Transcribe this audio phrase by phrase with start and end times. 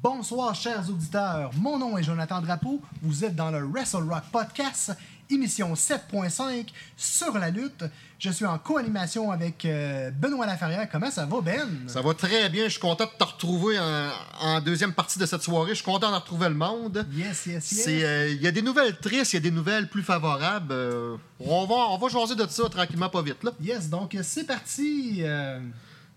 [0.00, 1.50] Bonsoir, chers auditeurs.
[1.56, 2.80] Mon nom est Jonathan Drapeau.
[3.02, 4.92] Vous êtes dans le Wrestle Rock Podcast,
[5.28, 7.84] émission 7.5 sur la lutte.
[8.20, 10.88] Je suis en co-animation avec euh, Benoît Laferrière.
[10.90, 11.68] Comment ça va, Ben?
[11.88, 12.64] Ça va très bien.
[12.64, 15.70] Je suis content de te retrouver en, en deuxième partie de cette soirée.
[15.70, 17.04] Je suis content de retrouver le monde.
[17.12, 17.86] Yes, yes, yes.
[17.88, 20.70] Euh, Il y a des nouvelles tristes, il y a des nouvelles plus favorables.
[20.70, 23.42] Euh, on, va, on va jaser de ça tranquillement, pas vite.
[23.42, 23.50] Là.
[23.60, 25.24] Yes, donc c'est parti.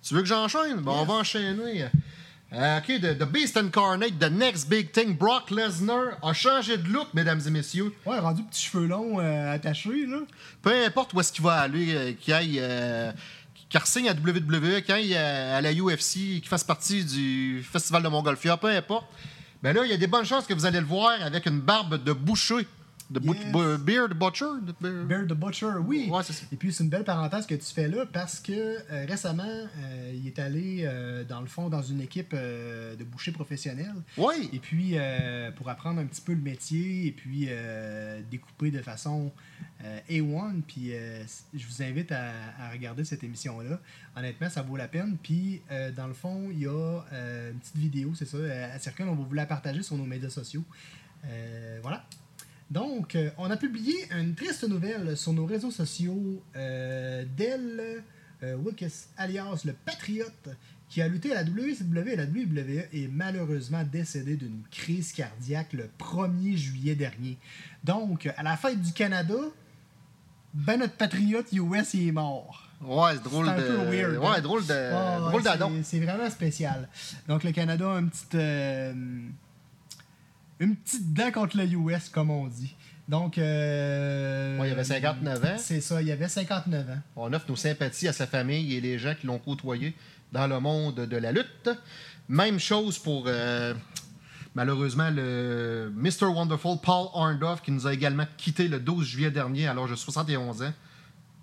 [0.04, 0.78] Tu veux que j'enchaîne?
[0.78, 0.86] Yes.
[0.86, 1.88] On va enchaîner.
[2.54, 6.88] Euh, OK, the, the Beast Incarnate, the next big thing, Brock Lesnar a changé de
[6.90, 7.94] look, mesdames et messieurs.
[8.06, 10.18] Ouais, rendu petits cheveux longs euh, attachés, là.
[10.62, 12.62] Peu importe où est-ce qu'il va aller, euh, qu'il aille,
[13.70, 18.10] qu'il re-signe à WWE, qu'il aille à la UFC, qu'il fasse partie du Festival de
[18.10, 19.06] Montgolfière, peu importe.
[19.64, 21.62] Ben là, il y a des bonnes chances que vous allez le voir avec une
[21.62, 22.68] barbe de boucher.
[23.20, 23.52] Yes.
[23.52, 24.46] bu- beard butcher?
[24.82, 26.08] Bear the Butcher, oui.
[26.12, 26.46] Ouais, c'est ça.
[26.52, 30.14] Et puis, c'est une belle parenthèse que tu fais là parce que euh, récemment, euh,
[30.16, 33.94] il est allé, euh, dans le fond, dans une équipe euh, de boucher professionnels.
[34.18, 34.50] Oui.
[34.54, 38.82] Et puis, euh, pour apprendre un petit peu le métier et puis euh, découper de
[38.82, 39.32] façon
[39.84, 40.62] euh, A1.
[40.68, 43.80] Puis, euh, je vous invite à, à regarder cette émission-là.
[44.16, 45.18] Honnêtement, ça vaut la peine.
[45.22, 46.72] Puis, euh, dans le fond, il y a
[47.14, 48.38] euh, une petite vidéo, c'est ça,
[48.74, 49.04] à Circle.
[49.04, 50.64] On va vous la partager sur nos médias sociaux.
[51.26, 52.04] Euh, voilà.
[52.72, 58.02] Donc, euh, on a publié une triste nouvelle sur nos réseaux sociaux euh, d'El
[58.44, 60.50] euh, Wilkes, alias le Patriote,
[60.88, 65.74] qui a lutté à la WCW et la WWE est malheureusement décédé d'une crise cardiaque
[65.74, 67.38] le 1er juillet dernier.
[67.84, 69.36] Donc, à la fête du Canada,
[70.54, 72.68] ben notre patriote US il est mort.
[72.82, 73.64] Ouais, c'est drôle C'est un de.
[73.64, 74.42] peu weird, Ouais, hein?
[74.42, 74.74] drôle de.
[74.74, 75.72] Ouais, drôle ouais, d'adon.
[75.78, 76.90] c'est- C'est vraiment spécial.
[77.28, 78.94] Donc, le Canada a une petite, euh,
[80.62, 82.76] une petite dent contre le US, comme on dit.
[83.10, 85.56] Donc, euh, Ouais, il avait 59 ans.
[85.58, 87.00] C'est ça, il y avait 59 ans.
[87.16, 89.96] On offre nos sympathies à sa famille et les gens qui l'ont côtoyé
[90.32, 91.70] dans le monde de la lutte.
[92.30, 93.74] Même chose pour, euh,
[94.54, 96.26] malheureusement, le Mr.
[96.28, 99.96] Wonderful Paul Arndorff qui nous a également quitté le 12 juillet dernier à l'âge de
[99.96, 100.74] 71 ans.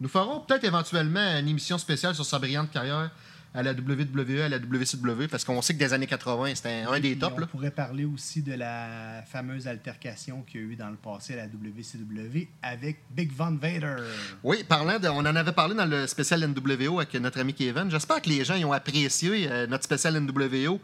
[0.00, 3.10] Nous ferons peut-être éventuellement une émission spéciale sur sa brillante carrière
[3.58, 7.00] à la WWE, à la WCW, parce qu'on sait que des années 80, c'était un
[7.00, 7.32] des tops.
[7.36, 7.46] on là.
[7.48, 11.38] pourrait parler aussi de la fameuse altercation qu'il y a eu dans le passé à
[11.38, 13.96] la WCW avec Big Von Vader.
[14.44, 17.90] Oui, parlant de, on en avait parlé dans le spécial NWO avec notre ami Kevin.
[17.90, 20.80] J'espère que les gens ils ont apprécié euh, notre spécial NWO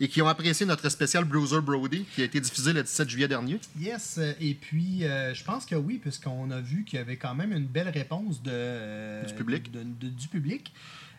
[0.00, 3.28] et qui ont apprécié notre spécial Bruiser Brody qui a été diffusé le 17 juillet
[3.28, 3.60] dernier.
[3.78, 7.16] Yes, euh, et puis euh, je pense que oui, puisqu'on a vu qu'il y avait
[7.16, 9.70] quand même une belle réponse de, euh, Du public.
[9.70, 10.72] de- de- du public.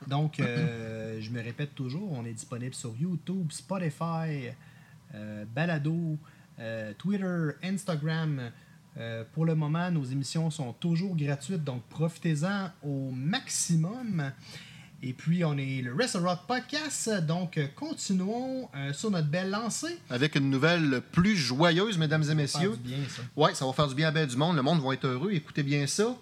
[0.07, 4.49] Donc, euh, je me répète toujours, on est disponible sur YouTube, Spotify,
[5.13, 6.17] euh, Balado,
[6.59, 8.51] euh, Twitter, Instagram.
[9.33, 14.31] Pour le moment, nos émissions sont toujours gratuites, donc profitez-en au maximum.
[15.03, 19.99] Et puis, on est le Wrestle Rock Podcast, donc continuons euh, sur notre belle lancée.
[20.09, 22.71] Avec une nouvelle plus joyeuse, mesdames et Ça messieurs.
[22.77, 23.21] du bien, ça.
[23.35, 24.55] Ouais, ça va faire du bien à bien du monde.
[24.55, 25.31] Le monde va être heureux.
[25.33, 26.15] Écoutez bien ça.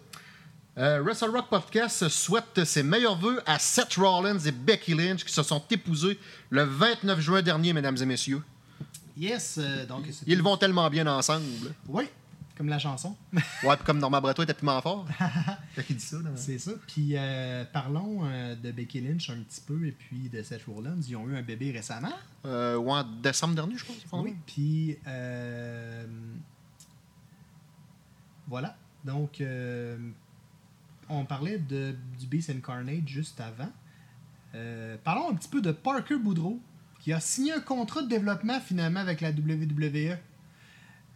[0.78, 5.32] Euh, Wrestle Rock Podcast souhaite ses meilleurs vœux à Seth Rollins et Becky Lynch qui
[5.32, 6.20] se sont épousés
[6.50, 8.42] le 29 juin dernier, mesdames et messieurs.
[9.16, 11.76] Yes, euh, donc Ils vont tellement bien ensemble.
[11.88, 12.06] Oui,
[12.58, 13.16] comme la chanson.
[13.64, 15.08] Ouais, puis comme Norman Breton était piment fort.
[15.74, 16.18] Fait qu'il dit ça.
[16.36, 16.72] C'est ça.
[16.88, 21.02] Puis euh, parlons euh, de Becky Lynch un petit peu et puis de Seth Rollins.
[21.08, 22.14] Ils ont eu un bébé récemment.
[22.46, 24.24] Euh, ouais, en décembre dernier, je pense.
[24.24, 24.36] Oui.
[24.46, 24.98] Puis
[28.48, 28.76] voilà.
[29.04, 29.42] Donc
[31.14, 33.72] on parlait de, du Beast Incarnate juste avant.
[34.56, 36.60] Euh, parlons un petit peu de Parker Boudreau
[37.00, 40.18] qui a signé un contrat de développement finalement avec la WWE.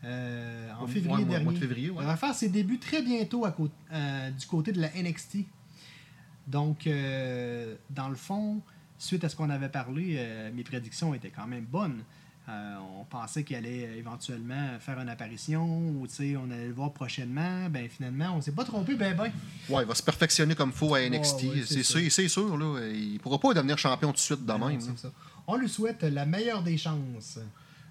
[0.04, 1.54] euh, en février mois- mois dernier.
[1.54, 2.04] de février, ouais.
[2.04, 3.56] Il va faire ses débuts très bientôt à
[3.94, 5.38] euh, du côté de la NXT.
[6.48, 6.88] Donc,
[7.90, 8.62] dans le fond,
[8.98, 10.18] suite à ce qu'on avait parlé,
[10.56, 12.04] mes prédictions étaient quand même bonnes.
[12.50, 17.70] Euh, on pensait qu'il allait éventuellement faire une apparition ou on allait le voir prochainement.
[17.70, 19.32] Ben finalement, on s'est pas trompé, ben ben.
[19.70, 21.44] Ouais, il va se perfectionner comme faut à NXT.
[21.44, 22.58] Ouais, ouais, c'est sûr, c'est sûr.
[22.58, 24.80] Là, il pourra pas devenir champion tout de suite de Ben non, même.
[24.80, 24.96] c'est là.
[24.98, 25.12] ça.
[25.46, 27.38] On lui souhaite la meilleure des chances.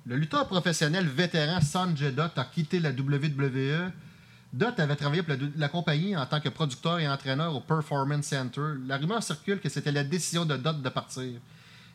[0.06, 3.90] Le lutteur professionnel vétéran Sanjay Dutt a quitté la WWE.
[4.54, 8.26] Dutt avait travaillé pour la, la compagnie en tant que producteur et entraîneur au Performance
[8.26, 8.62] Center.
[8.86, 11.32] La rumeur circule que c'était la décision de Dutt de partir.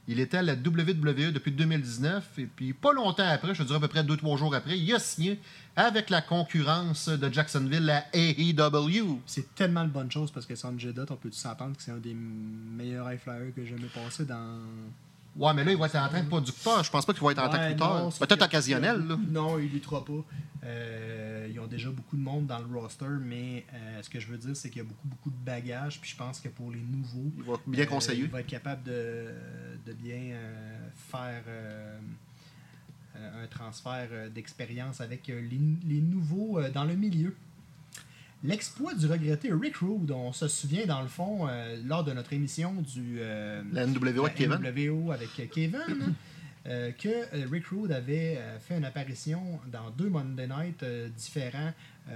[0.07, 3.79] Il était à la WWE depuis 2019 et puis pas longtemps après, je dirais à
[3.79, 5.39] peu près 2-3 jours après, il a signé
[5.75, 9.21] avec la concurrence de Jacksonville, la AEW.
[9.25, 11.97] C'est tellement de bonnes choses parce que Sanjay Dutt, on peut s'entendre que c'est un
[11.97, 14.59] des meilleurs high flyers que j'ai jamais passé dans.
[15.35, 16.83] Ouais, mais là, il va être en tant que producteur.
[16.83, 19.07] Je pense pas qu'il va être en tant sauf Peut-être occasionnel.
[19.07, 19.17] Là.
[19.29, 20.25] Non, il luttera pas.
[20.63, 24.27] Euh, ils ont déjà beaucoup de monde dans le roster, mais euh, ce que je
[24.27, 25.99] veux dire, c'est qu'il y a beaucoup, beaucoup de bagages.
[26.01, 28.23] Puis je pense que pour les nouveaux, Il va bien euh, conseiller.
[28.23, 29.29] il va être capable de,
[29.85, 30.33] de bien
[31.11, 31.97] faire euh,
[33.49, 37.35] transfert d'expérience avec les, les nouveaux dans le milieu.
[38.43, 42.33] L'exploit du regretté Rick Rude, on se souvient dans le fond euh, lors de notre
[42.33, 44.57] émission du euh, La NWO avec Kevin.
[44.57, 46.15] NWO avec euh, Kevin,
[46.67, 50.83] euh, que Rick Rude avait fait une apparition dans deux Monday Night
[51.15, 51.73] différents.
[52.07, 52.13] Ouais,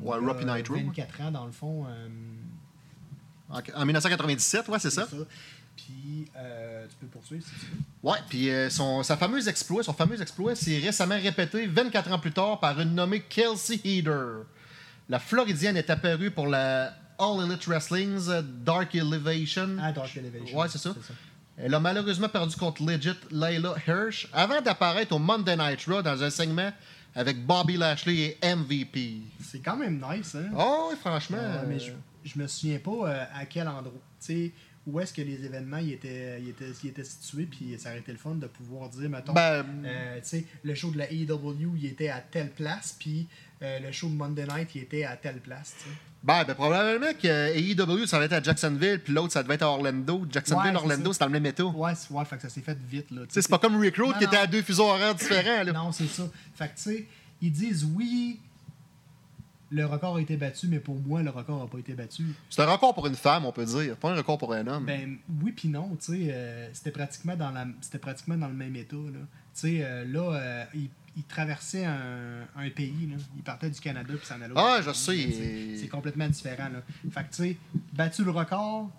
[0.00, 0.82] il y a Raw puis Nitro, ouais.
[0.82, 1.86] 24 ans dans le fond.
[3.50, 5.08] En, en 1997, ouais, c'est ça.
[5.76, 7.78] Puis euh, tu peux poursuivre si tu veux.
[8.10, 12.18] Ouais, puis euh, son, sa fameuse exploit, son fameux exploit, c'est récemment répété 24 ans
[12.18, 14.42] plus tard par une nommée Kelsey Heater.
[15.08, 18.28] La Floridienne est apparue pour la All Elite Wrestling's
[18.64, 19.76] Dark Elevation.
[19.80, 20.58] Ah, Dark Elevation.
[20.58, 20.94] Ouais, c'est ça.
[21.56, 26.22] Elle a malheureusement perdu contre Legit Layla Hirsch avant d'apparaître au Monday Night Raw dans
[26.22, 26.70] un segment
[27.14, 29.22] avec Bobby Lashley et MVP.
[29.42, 30.50] C'est quand même nice, hein?
[30.56, 31.38] Oh, oui, franchement.
[31.38, 31.92] Ouais, mais euh,
[32.24, 33.92] je, je me souviens pas euh, à quel endroit.
[34.20, 34.52] Tu sais,
[34.88, 37.98] où est-ce que les événements ils étaient, ils étaient, ils étaient situés, puis ça aurait
[37.98, 40.20] été le fun de pouvoir dire, mettons, Ben, euh,
[40.64, 43.26] le show de la AEW, il était à telle place, puis
[43.62, 45.74] euh, le show de Monday Night, il était à telle place,
[46.22, 49.62] ben, ben, probablement que AEW, ça va être à Jacksonville, puis l'autre, ça devait être
[49.62, 50.18] à Orlando.
[50.18, 51.64] Ouais, Jacksonville, c'est Orlando, c'est dans le même état.
[51.64, 53.22] Ouais, ouais, fait que ça s'est fait vite, là.
[53.28, 55.62] c'est pas comme Rick Road Non, qui était à deux fuseaux horaires différents.
[55.62, 55.72] Là.
[55.72, 56.28] Non, c'est ça.
[56.54, 57.06] Fait que, tu sais,
[57.40, 58.40] ils disent oui,
[59.70, 62.24] le record a été battu, mais pour moi, le record n'a pas été battu.
[62.48, 63.96] C'est un record pour une femme, on peut dire.
[63.96, 64.84] Pas un record pour un homme.
[64.86, 67.66] Ben oui puis non, tu sais, euh, c'était pratiquement dans la
[68.00, 69.20] pratiquement dans le même état là.
[69.54, 73.80] Tu sais euh, là euh, il, il traversait un, un pays là, il partait du
[73.80, 74.54] Canada puis s'en allait.
[74.56, 76.82] Ah, je sais, C'est complètement différent là.
[77.10, 77.56] Fait que tu sais,
[77.92, 78.90] battu le record,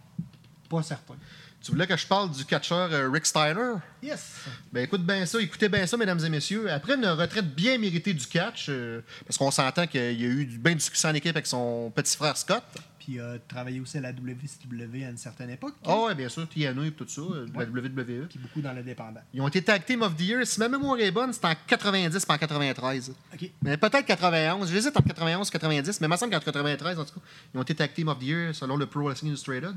[0.69, 1.16] pas certain.
[1.62, 3.74] Tu voulais que je parle du catcheur euh, Rick Steiner?
[4.02, 4.46] Yes.
[4.72, 6.72] Ben écoute bien ça, écoutez bien ça, mesdames et messieurs.
[6.72, 10.46] Après une retraite bien méritée du catch, euh, parce qu'on s'entend qu'il y a eu
[10.46, 12.64] bien du succès en équipe avec son petit frère Scott.
[12.98, 15.74] Puis il a travaillé aussi à la WCW à une certaine époque.
[15.86, 17.66] Ah ouais, bien sûr, TNA et tout ça, euh, Ouais.
[17.66, 18.28] la WWE.
[18.30, 19.20] Puis beaucoup dans l'indépendant.
[19.34, 20.48] Ils ont été tag team of the year.
[20.48, 23.14] Si ma mémoire est bonne, c'était en 90 pas en 93.
[23.34, 23.52] OK.
[23.62, 24.72] Mais peut-être 91.
[24.72, 27.22] J'hésite entre 91 et 90, mais il me semble qu'en 93, en tout cas,
[27.54, 29.76] ils ont été tag team of the year selon le Pro Wrestling Illustrated.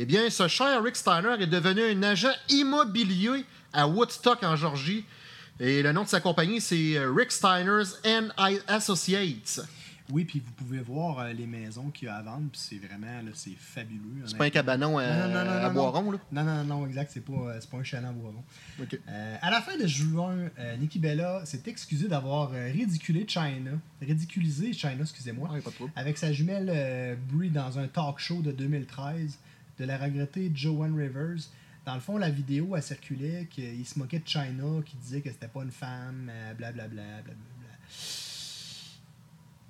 [0.00, 5.04] Eh bien, ce cher Rick Steiner est devenu un agent immobilier à Woodstock, en Georgie.
[5.58, 8.28] Et le nom de sa compagnie, c'est euh, Rick Steiner's and
[8.68, 9.60] Associates.
[10.12, 12.78] Oui, puis vous pouvez voir euh, les maisons qu'il y a à vendre, puis c'est
[12.78, 14.22] vraiment là, c'est fabuleux.
[14.24, 15.74] C'est pas un cabanon à, Non, non, non, non, à non.
[15.74, 16.18] Boiron, là?
[16.30, 18.44] Non, non, non, exact, c'est pas, euh, c'est pas un chalet en boiron.
[18.80, 24.72] Euh, à la fin de juin, euh, Nikki Bella s'est excusée d'avoir ridiculé China, ridiculisé
[24.72, 25.50] China, excusez-moi,
[25.96, 29.38] avec sa jumelle Brie dans un talk show de 2013
[29.78, 31.36] de la regrettée Joanne Rivers.
[31.86, 35.30] Dans le fond, la vidéo, elle circulait qu'il se moquait de China, qui disait que
[35.30, 37.34] c'était pas une femme, euh, blablabla, blablabla.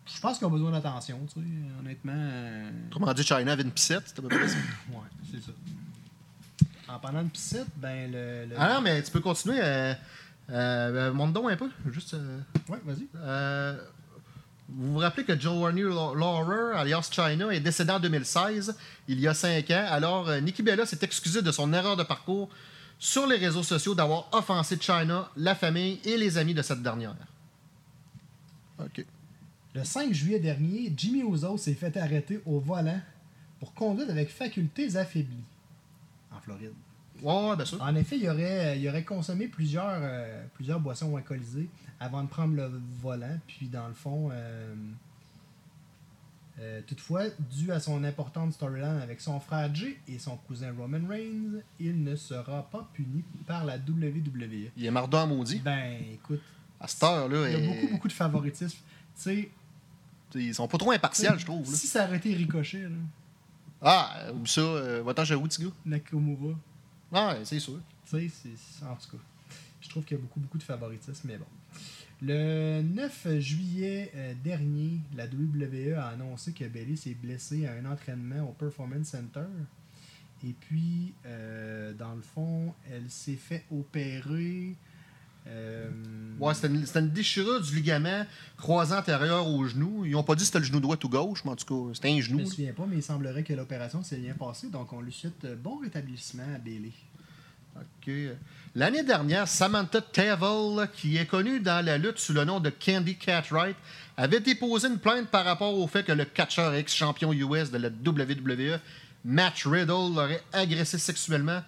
[0.07, 1.47] Je pense qu'ils ont besoin d'attention, tu sais,
[1.79, 2.13] honnêtement.
[2.17, 4.57] euh, Autrement dit, China avait une pissette, c'était près ça.
[4.91, 4.99] Ouais,
[5.31, 5.53] c'est ça.
[6.89, 8.47] En parlant de piscite, ben le.
[8.47, 9.61] le- Ah non, mais tu peux continuer.
[9.63, 9.95] Euh,
[10.51, 11.71] euh, monte donc un peu.
[11.93, 12.15] Juste.
[12.15, 13.07] euh, Ouais, vas-y.
[13.17, 13.79] Euh,
[14.69, 18.77] vous vous rappelez que Joe Warner Laurer, alias China, est décédé en 2016,
[19.09, 19.87] il y a 5 ans.
[19.89, 22.51] Alors, euh, Nikki Bella s'est excusé de son erreur de parcours
[22.99, 27.15] sur les réseaux sociaux d'avoir offensé China, la famille et les amis de cette dernière.
[28.79, 29.05] OK.
[29.75, 33.01] Le 5 juillet dernier, Jimmy Uso s'est fait arrêter au volant
[33.61, 35.45] pour conduite avec facultés affaiblies
[36.31, 36.73] en Floride.
[37.23, 37.83] Ouais, ouais, bien sûr.
[37.83, 41.69] En effet, il aurait, il aurait consommé plusieurs, euh, plusieurs boissons alcoolisées
[42.01, 42.71] avant de prendre le
[43.03, 43.39] volant.
[43.47, 44.75] Puis, dans le fond, euh,
[46.61, 47.25] euh, toutefois,
[47.57, 52.03] dû à son importante storyline avec son frère Jay et son cousin Roman Reigns, il
[52.03, 54.71] ne sera pas puni par la WWE.
[54.77, 55.61] Il est mardon maudit.
[55.61, 56.41] Ben, écoute,
[56.81, 58.79] À cette heure-là, il y a beaucoup, beaucoup de favoritisme.
[59.15, 59.51] Tu sais,
[60.35, 61.71] ils sont pas trop impartials, je trouve.
[61.71, 61.77] là.
[61.77, 62.97] si ça aurait été Ricochet, là,
[63.81, 65.37] Ah, euh, ou ça, euh, va-t'en chez.
[65.87, 66.55] Nakamura,
[67.13, 67.79] Ah, c'est sûr.
[68.11, 69.23] Tu sais, c'est- en tout cas,
[69.81, 71.47] je trouve qu'il y a beaucoup, beaucoup de favoritisme, mais bon.
[72.21, 77.85] Le 9 juillet euh, dernier, la WWE a annoncé que Bailey s'est blessée à un
[77.85, 79.45] entraînement au Performance Center.
[80.45, 84.75] Et puis, euh, dans le fond, elle s'est fait opérer.
[85.47, 85.91] euh,
[86.41, 88.25] Ouais, c'était une, une déchirure du ligament
[88.57, 90.05] croisant antérieur au genou.
[90.05, 91.95] Ils ont pas dit si c'était le genou droit ou gauche, mais en tout cas,
[91.95, 92.39] c'était un je genou.
[92.39, 92.51] me là.
[92.51, 94.71] souviens pas, mais il semblerait que l'opération s'est bien passée.
[94.71, 96.93] Donc, on lui souhaite bon rétablissement à Bailey.
[97.77, 98.11] OK.
[98.75, 103.17] L'année dernière, Samantha Tavel, qui est connue dans la lutte sous le nom de Candy
[103.17, 103.77] Cartwright,
[104.17, 107.89] avait déposé une plainte par rapport au fait que le catcheur ex-champion US de la
[107.89, 108.79] WWE,
[109.25, 111.63] Matt Riddle, l'aurait agressé sexuellement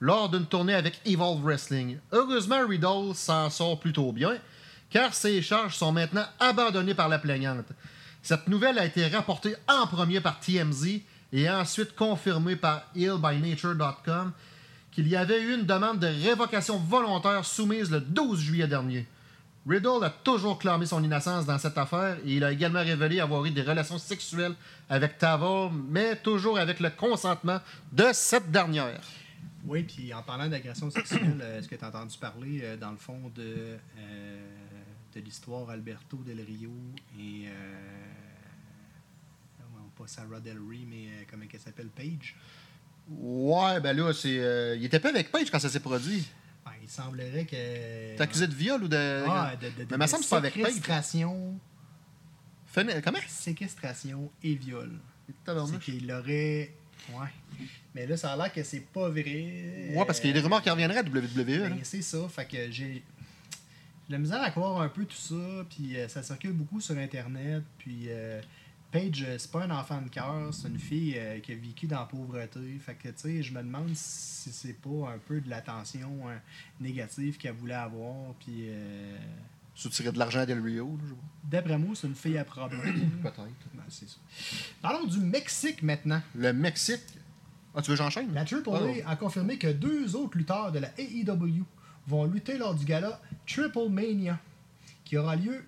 [0.00, 1.98] lors d'une tournée avec Evolve Wrestling.
[2.12, 4.36] Heureusement, Riddle s'en sort plutôt bien,
[4.90, 7.66] car ses charges sont maintenant abandonnées par la plaignante.
[8.22, 11.00] Cette nouvelle a été rapportée en premier par TMZ
[11.32, 14.32] et ensuite confirmée par illbynature.com
[14.94, 19.06] qu'il y avait eu une demande de révocation volontaire soumise le 12 juillet dernier.
[19.66, 23.44] Riddle a toujours clamé son innocence dans cette affaire et il a également révélé avoir
[23.44, 24.54] eu des relations sexuelles
[24.88, 27.60] avec Tavo, mais toujours avec le consentement
[27.90, 29.00] de cette dernière.
[29.64, 32.90] Oui, puis en parlant d'agression sexuelle, euh, est-ce que tu as entendu parler, euh, dans
[32.90, 34.46] le fond, de, euh,
[35.14, 36.70] de l'histoire Alberto Del Rio
[37.18, 37.48] et.
[37.48, 37.50] Euh,
[39.96, 42.34] pas Sarah Del Rey, mais comment elle s'appelle Paige?
[43.08, 44.38] Ouais, ben là, c'est.
[44.38, 46.24] euh, il était pas avec Paige quand ça s'est produit.
[46.64, 47.50] Ben, Il semblerait que.
[48.16, 49.24] T'es accusé de viol ou de.
[49.28, 50.64] Ah, de, de, de, Mais il me semble que c'est pas avec Paige.
[50.66, 51.58] séquestration,
[52.74, 53.18] Fenêtre- Comment?
[53.28, 54.90] Séquestration et viol.
[55.26, 55.78] C'est Tabarnouche.
[55.84, 56.72] qu'il aurait.
[57.12, 57.28] Ouais.
[57.94, 59.90] Mais là, ça a l'air que c'est pas vrai.
[59.94, 61.58] Ouais, parce qu'il y a des rumeurs qui reviendraient à WWE.
[61.62, 61.68] là.
[61.70, 62.26] Ben, c'est ça.
[62.28, 63.02] Fait que j'ai.
[64.06, 66.78] J'ai de la misère à croire un peu tout ça, puis euh, ça circule beaucoup
[66.78, 68.38] sur Internet, puis euh,
[68.94, 71.88] Paige, euh, c'est pas un enfant de cœur, c'est une fille euh, qui a vécu
[71.88, 72.60] dans la pauvreté.
[72.78, 76.38] Fait que, tu sais, je me demande si c'est pas un peu de l'attention hein,
[76.80, 79.16] négative qu'elle voulait avoir, puis euh,
[79.74, 80.86] Soutirer de l'argent à Del Rio.
[80.86, 81.24] là, je vois.
[81.42, 82.80] d'après moi, c'est une fille à problème.
[83.22, 83.40] Peut-être.
[83.74, 84.18] Ben, c'est ça.
[84.80, 86.22] Parlons du Mexique maintenant.
[86.36, 87.02] Le Mexique.
[87.74, 88.32] Ah, tu veux que j'enchaîne?
[88.32, 88.94] La Triple Oh.
[89.04, 91.64] A a confirmé que deux autres lutteurs de la AEW
[92.06, 94.38] vont lutter lors du gala Triple Mania,
[95.04, 95.64] qui aura lieu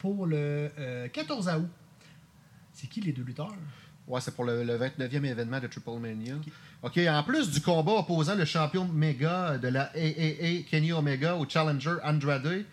[0.00, 1.68] pour le euh, 14 août.
[2.74, 3.54] C'est qui les deux lutteurs?
[4.06, 6.34] Ouais, c'est pour le, le 29e événement de Triple Mania.
[6.82, 11.48] OK, en plus du combat opposant le champion méga de la AAA, Kenny Omega, au
[11.48, 12.64] challenger Andrade,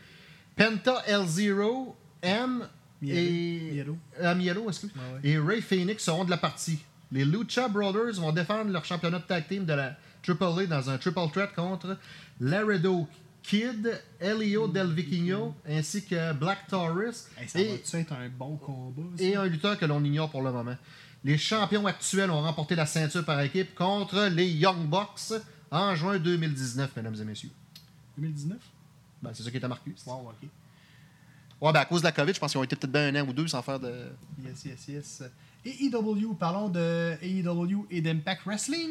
[0.56, 2.68] Penta L0, M
[3.04, 3.72] et...
[3.72, 3.98] Miero.
[4.22, 4.92] Ah, Mielo, excuse.
[4.94, 5.30] Ouais.
[5.30, 6.80] Et Ray Phoenix seront de la partie.
[7.12, 9.96] Les Lucha Brothers vont défendre leur championnat de tag team de la
[10.28, 11.98] AAA dans un triple threat contre
[12.40, 13.08] Laredo
[13.44, 18.56] Kid, Elio Del Vikingo, ainsi que Black Taurus Hey, ça et, va-tu être un bon
[18.58, 19.02] combat?
[19.18, 19.24] ça?
[19.24, 20.76] et un lutteur que l'on ignore pour le moment.
[21.24, 25.34] Les champions actuels ont remporté la ceinture par équipe contre les Young Bucks
[25.72, 27.52] en juin 2019, mesdames et messieurs.
[28.18, 28.58] 2019?
[29.22, 29.92] Ben, c'est ça qui était marqué.
[30.06, 30.50] Wow, ok.
[31.62, 33.22] Ouais, ben, à cause de la COVID, je pense qu'ils ont été peut-être bien un
[33.22, 33.92] an ou deux sans faire de.
[34.44, 35.24] Yes, yes, yes.
[35.66, 38.90] AEW, parlons de AEW et d'Impact Wrestling.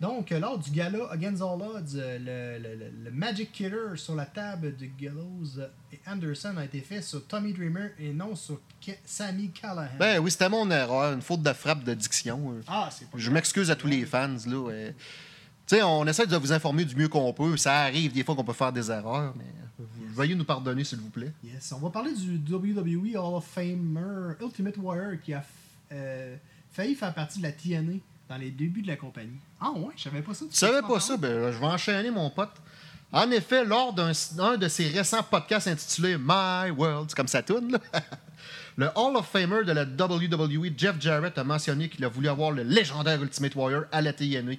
[0.00, 3.96] Donc, euh, lors du gala Against All Odds, euh, le, le- le- le Magic Killer
[3.96, 5.60] sur la table de Gallows
[5.92, 9.88] et Anderson a été fait sur Tommy Dreamer et non sur Ke- Sammy Callahan.
[9.98, 12.52] Ben oui, c'était mon erreur, une faute de frappe de diction.
[12.52, 12.62] euh.
[12.68, 14.36] ah, c'est pas Je m'excuse à tous les fans.
[14.46, 14.92] Là, euh.
[15.66, 17.56] Tu sais, on essaie de vous informer du mieux qu'on peut.
[17.56, 19.44] Ça arrive des fois qu'on peut faire des erreurs, mais
[19.78, 21.32] vous- veuillez nous pardonner, s'il vous plaît.
[21.42, 25.44] Yes, on va parler du WWE Hall of Famer Ultimate Warrior qui a
[25.92, 26.36] euh,
[26.70, 29.38] failli faire partie de la TNA dans les débuts de la compagnie.
[29.60, 30.44] Ah ouais, je savais pas ça.
[30.50, 31.16] Tu savais pas ça?
[31.16, 32.50] Ben, je vais enchaîner, mon pote.
[33.10, 37.42] En effet, lors d'un un de ses récents podcasts intitulé My World, c'est comme ça
[37.42, 37.78] tourne, là,
[38.76, 42.50] le Hall of Famer de la WWE, Jeff Jarrett, a mentionné qu'il a voulu avoir
[42.50, 44.56] le légendaire Ultimate Warrior à la TNA.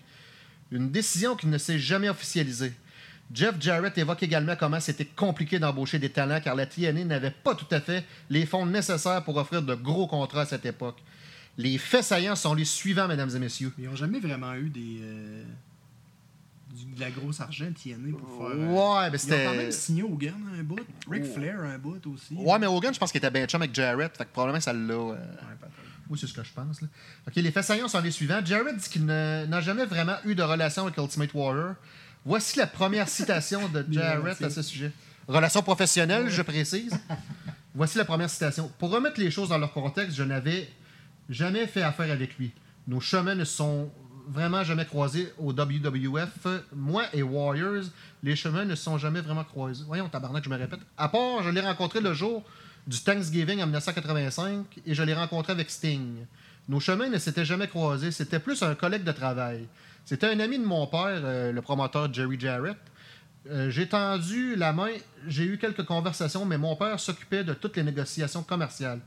[0.71, 2.73] Une décision qui ne s'est jamais officialisée.
[3.31, 7.53] Jeff Jarrett évoque également comment c'était compliqué d'embaucher des talents car la TNA n'avait pas
[7.53, 10.97] tout à fait les fonds nécessaires pour offrir de gros contrats à cette époque.
[11.61, 13.73] Les faits saillants sont les suivants, mesdames et messieurs.
[13.77, 14.99] Mais ils n'ont jamais vraiment eu des.
[15.01, 15.43] euh,
[16.73, 18.55] du- de la grosse argent TNA pour faire.
[18.57, 19.57] euh, Ouais, mais Ils ont quand c'était.
[19.57, 20.79] même signé Hogan un bout.
[21.09, 22.33] Ric Flair un bout aussi.
[22.35, 24.71] Ouais, mais Hogan, je pense qu'il était bien chum avec Jarrett, fait que probablement ça
[24.71, 24.93] l'a.
[24.93, 25.15] euh, Ouais,
[25.59, 25.73] peut-être.
[26.09, 26.81] Oui, c'est ce que je pense.
[26.81, 26.87] Là.
[27.27, 28.39] OK, les faits saillants sont les suivants.
[28.43, 31.75] Jarrett dit qu'il ne- n'a jamais vraiment eu de relation avec Ultimate Warrior.
[32.25, 34.91] Voici la première citation de Jarrett à ce sujet.
[35.27, 36.97] Relation professionnelle, je précise.
[37.75, 38.71] Voici la première citation.
[38.79, 40.67] Pour remettre les choses dans leur contexte, je n'avais
[41.29, 42.51] jamais fait affaire avec lui.
[42.87, 43.91] Nos chemins ne sont
[44.27, 46.47] vraiment jamais croisés au WWF.
[46.75, 47.85] Moi et Warriors,
[48.23, 49.83] les chemins ne sont jamais vraiment croisés.
[49.87, 50.79] Voyons, tabarnak, je me répète.
[50.97, 52.43] À part, je l'ai rencontré le jour
[52.87, 56.25] du Thanksgiving en 1985 et je l'ai rencontré avec Sting.
[56.67, 58.11] Nos chemins ne s'étaient jamais croisés.
[58.11, 59.67] C'était plus un collègue de travail.
[60.05, 62.77] C'était un ami de mon père, euh, le promoteur Jerry Jarrett.
[63.49, 64.89] Euh, j'ai tendu la main,
[65.27, 68.99] j'ai eu quelques conversations, mais mon père s'occupait de toutes les négociations commerciales.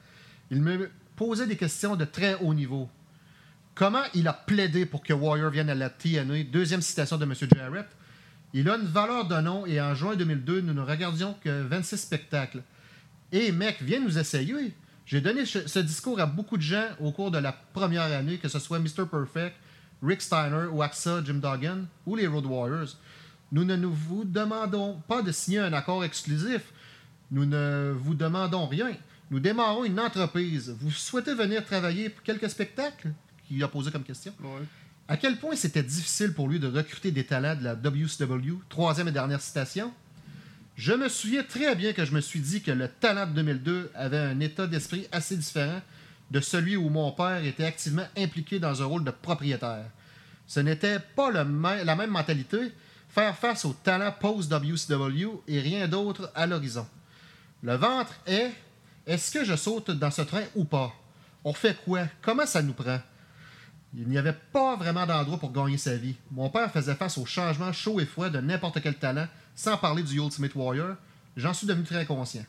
[0.50, 2.88] Il me posait des questions de très haut niveau.
[3.74, 6.44] Comment il a plaidé pour que Warrior vienne à la TNA?
[6.44, 7.34] Deuxième citation de M.
[7.54, 7.86] Jarrett.
[8.52, 11.96] Il a une valeur de nom et en juin 2002, nous ne regardions que 26
[11.96, 12.62] spectacles.
[13.32, 14.74] Hé mec, viens nous essayer.
[15.06, 18.36] J'ai donné ce ce discours à beaucoup de gens au cours de la première année,
[18.36, 19.06] que ce soit Mr.
[19.10, 19.56] Perfect,
[20.02, 22.96] Rick Steiner, Waxa, Jim Duggan ou les Road Warriors.
[23.52, 26.62] Nous ne nous vous demandons pas de signer un accord exclusif.
[27.30, 28.92] Nous ne vous demandons rien.
[29.32, 30.76] Nous démarrons une entreprise.
[30.78, 33.12] Vous souhaitez venir travailler pour quelques spectacles?
[33.50, 34.34] Il a posé comme question.
[34.42, 34.66] Ouais.
[35.08, 39.08] À quel point c'était difficile pour lui de recruter des talents de la WCW Troisième
[39.08, 39.90] et dernière citation.
[40.76, 43.90] Je me souviens très bien que je me suis dit que le talent de 2002
[43.94, 45.80] avait un état d'esprit assez différent
[46.30, 49.86] de celui où mon père était activement impliqué dans un rôle de propriétaire.
[50.46, 51.38] Ce n'était pas le
[51.84, 52.70] la même mentalité,
[53.08, 56.86] faire face au talent post-WCW et rien d'autre à l'horizon.
[57.62, 58.52] Le ventre est
[59.06, 60.92] est-ce que je saute dans ce train ou pas?
[61.44, 62.06] On fait quoi?
[62.20, 63.00] Comment ça nous prend?
[63.94, 66.14] Il n'y avait pas vraiment d'endroit pour gagner sa vie.
[66.30, 70.02] Mon père faisait face aux changements chauds et froids de n'importe quel talent, sans parler
[70.02, 70.96] du Ultimate Warrior.
[71.36, 72.44] J'en suis devenu très conscient.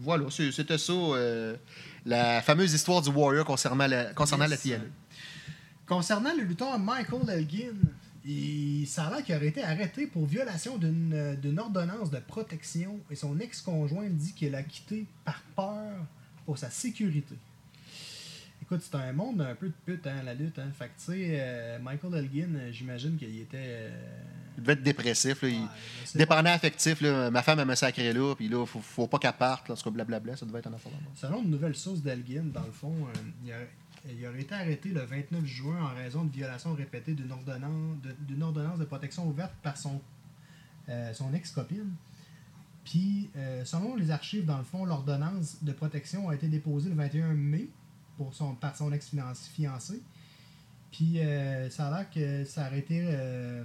[0.00, 1.56] Voilà, c'était ça, euh,
[2.06, 4.56] la fameuse histoire du Warrior concernant la, concernant la.
[4.56, 4.84] TNA.
[5.86, 7.74] Concernant le lutteur Michael Elgin,
[8.24, 12.18] il, ça a l'air qu'il aurait été arrêté pour violation d'une euh, d'une ordonnance de
[12.18, 16.06] protection et son ex-conjoint dit qu'il a quitté par peur
[16.46, 17.36] pour sa sécurité.
[18.62, 20.58] Écoute, c'est un monde un peu de pute, hein, la lutte.
[20.58, 20.70] Hein.
[20.78, 23.58] Fait que, tu sais, euh, Michael Elgin, euh, j'imagine qu'il était.
[23.58, 24.18] euh,
[24.56, 25.42] Il devait être dépressif.
[25.42, 25.68] Là, il- ouais,
[26.14, 29.34] Dépendant affectif, là, ma femme elle me sacré là, puis là, faut, faut pas qu'elle
[29.34, 30.92] parte, là, en tout cas, blablabla, ça devait être un affaire.
[31.14, 33.68] Selon une nouvelle source d'Elgin, dans le fond, euh, il, aurait,
[34.08, 38.42] il aurait été arrêté le 29 juin en raison de violation répétée d'une ordonnance de,
[38.42, 40.00] ordonnance de protection ouverte par son,
[40.88, 41.90] euh, son ex-copine.
[42.84, 46.94] Puis, euh, selon les archives, dans le fond, l'ordonnance de protection a été déposée le
[46.96, 47.68] 21 mai
[48.18, 50.02] pour son, par son ex-fiancé.
[50.92, 53.64] Puis, euh, ça a l'air que ça aurait été euh,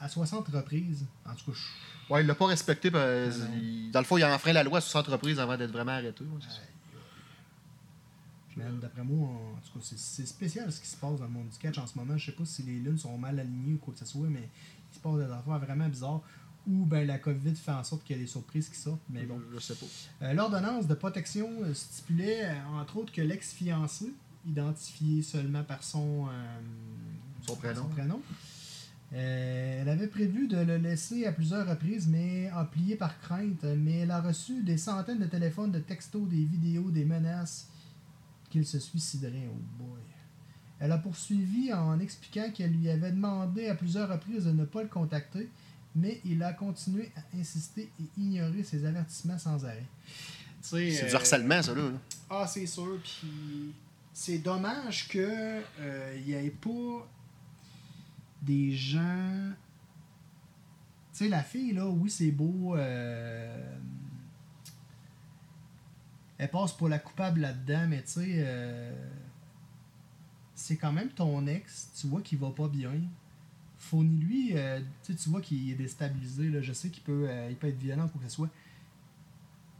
[0.00, 1.06] à 60 reprises.
[1.26, 2.90] En tout cas, je- Ouais, il l'a pas respecté.
[2.90, 5.72] parce- il- dans le fond, il a enfreint la loi sur cette entreprise avant d'être
[5.72, 6.22] vraiment arrêté.
[6.24, 6.40] ouais.
[8.56, 11.48] Man, D'après moi, en tout cas, c'est- spécial ce qui se passe dans le monde
[11.48, 12.16] du catch en ce moment.
[12.16, 14.48] Je sais pas si les lunes sont mal alignées ou quoi que ce soit, mais
[14.90, 16.22] il se passe des affaires vraiment bizarres.
[16.68, 19.00] Ou ben la COVID fait en sorte qu'il y a des surprises qui sortent.
[19.10, 19.40] Mais bon.
[19.52, 19.86] Je sais pas.
[20.22, 24.12] Euh, L'ordonnance de protection euh, stipulait, euh, entre autres, que l'ex-fiancé,
[24.46, 26.60] identifié seulement par son, euh,
[27.46, 27.84] Son prénom.
[27.88, 28.22] prénom,
[29.14, 33.64] euh, elle avait prévu de le laisser à plusieurs reprises, mais a plié par crainte.
[33.64, 37.66] Mais elle a reçu des centaines de téléphones, de textos, des vidéos, des menaces
[38.52, 39.48] qu'il se suiciderait.
[39.50, 40.00] Oh boy.
[40.78, 44.82] Elle a poursuivi en expliquant qu'elle lui avait demandé à plusieurs reprises de ne pas
[44.82, 45.48] le contacter,
[45.96, 49.86] mais il a continué à insister et ignorer ses avertissements sans arrêt.
[50.60, 51.82] C'est du harcèlement, ça, là.
[51.82, 51.98] là.
[52.28, 52.98] Ah, c'est sûr.
[53.02, 53.72] Puis
[54.12, 57.08] c'est dommage que euh, n'y ait pas
[58.42, 59.50] des gens.
[61.12, 62.76] Tu sais, la fille, là, oui, c'est beau.
[62.76, 63.76] euh,
[66.42, 68.92] Elle passe pour la coupable là-dedans, mais tu sais, euh,
[70.56, 71.90] c'est quand même ton ex.
[71.96, 72.94] Tu vois qu'il va pas bien.
[73.78, 76.48] Fournis-lui, euh, tu vois qu'il est déstabilisé.
[76.48, 76.60] Là.
[76.60, 78.50] Je sais qu'il peut, euh, il peut être violent ou quoi que ce soit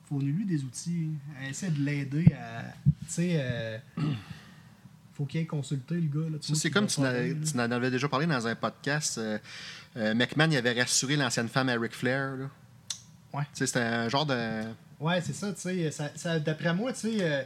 [0.05, 1.09] fournis-lui des outils.
[1.49, 2.63] Essaie de l'aider à.
[2.85, 3.79] Tu sais, euh,
[5.15, 6.39] faut qu'il aille consulter le gars.
[6.43, 7.05] C'est comme tu, en
[7.73, 9.21] avais déjà parlé dans un podcast.
[9.97, 12.37] McMahon il avait rassuré l'ancienne femme à Ric Flair.
[12.37, 12.51] Là.
[13.35, 13.43] Ouais.
[13.53, 14.63] Tu sais, C'était un genre de.
[15.03, 15.91] Ouais, c'est ça, tu sais.
[15.91, 17.43] Ça, ça- D'après moi, tu sais, euh,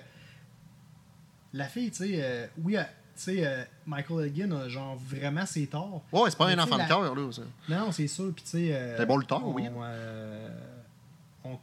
[1.53, 5.47] la fille, tu sais, euh, oui, euh, tu sais, euh, Michael Elgin a genre vraiment
[5.47, 6.03] ses torts.
[6.12, 7.33] Ouais, c'est pas Mais un enfant de cœur, là.
[7.33, 7.42] ça.
[7.69, 8.33] Non, c'est sûr.
[8.35, 8.75] Puis, tu sais.
[8.75, 9.66] euh, C'est bon lutteur, on, oui.
[9.66, 10.49] euh,
[11.45, 11.59] on,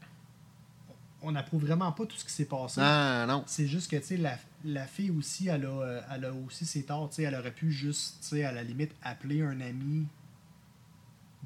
[1.21, 2.82] on n'approuve vraiment pas tout ce qui s'est passé.
[2.82, 3.43] Non, non.
[3.45, 6.65] C'est juste que, tu sais, la, la fille aussi, elle a, euh, elle a aussi
[6.65, 7.10] ses torts.
[7.10, 10.08] Tu sais, elle aurait pu juste, tu sais, à la limite, appeler un ami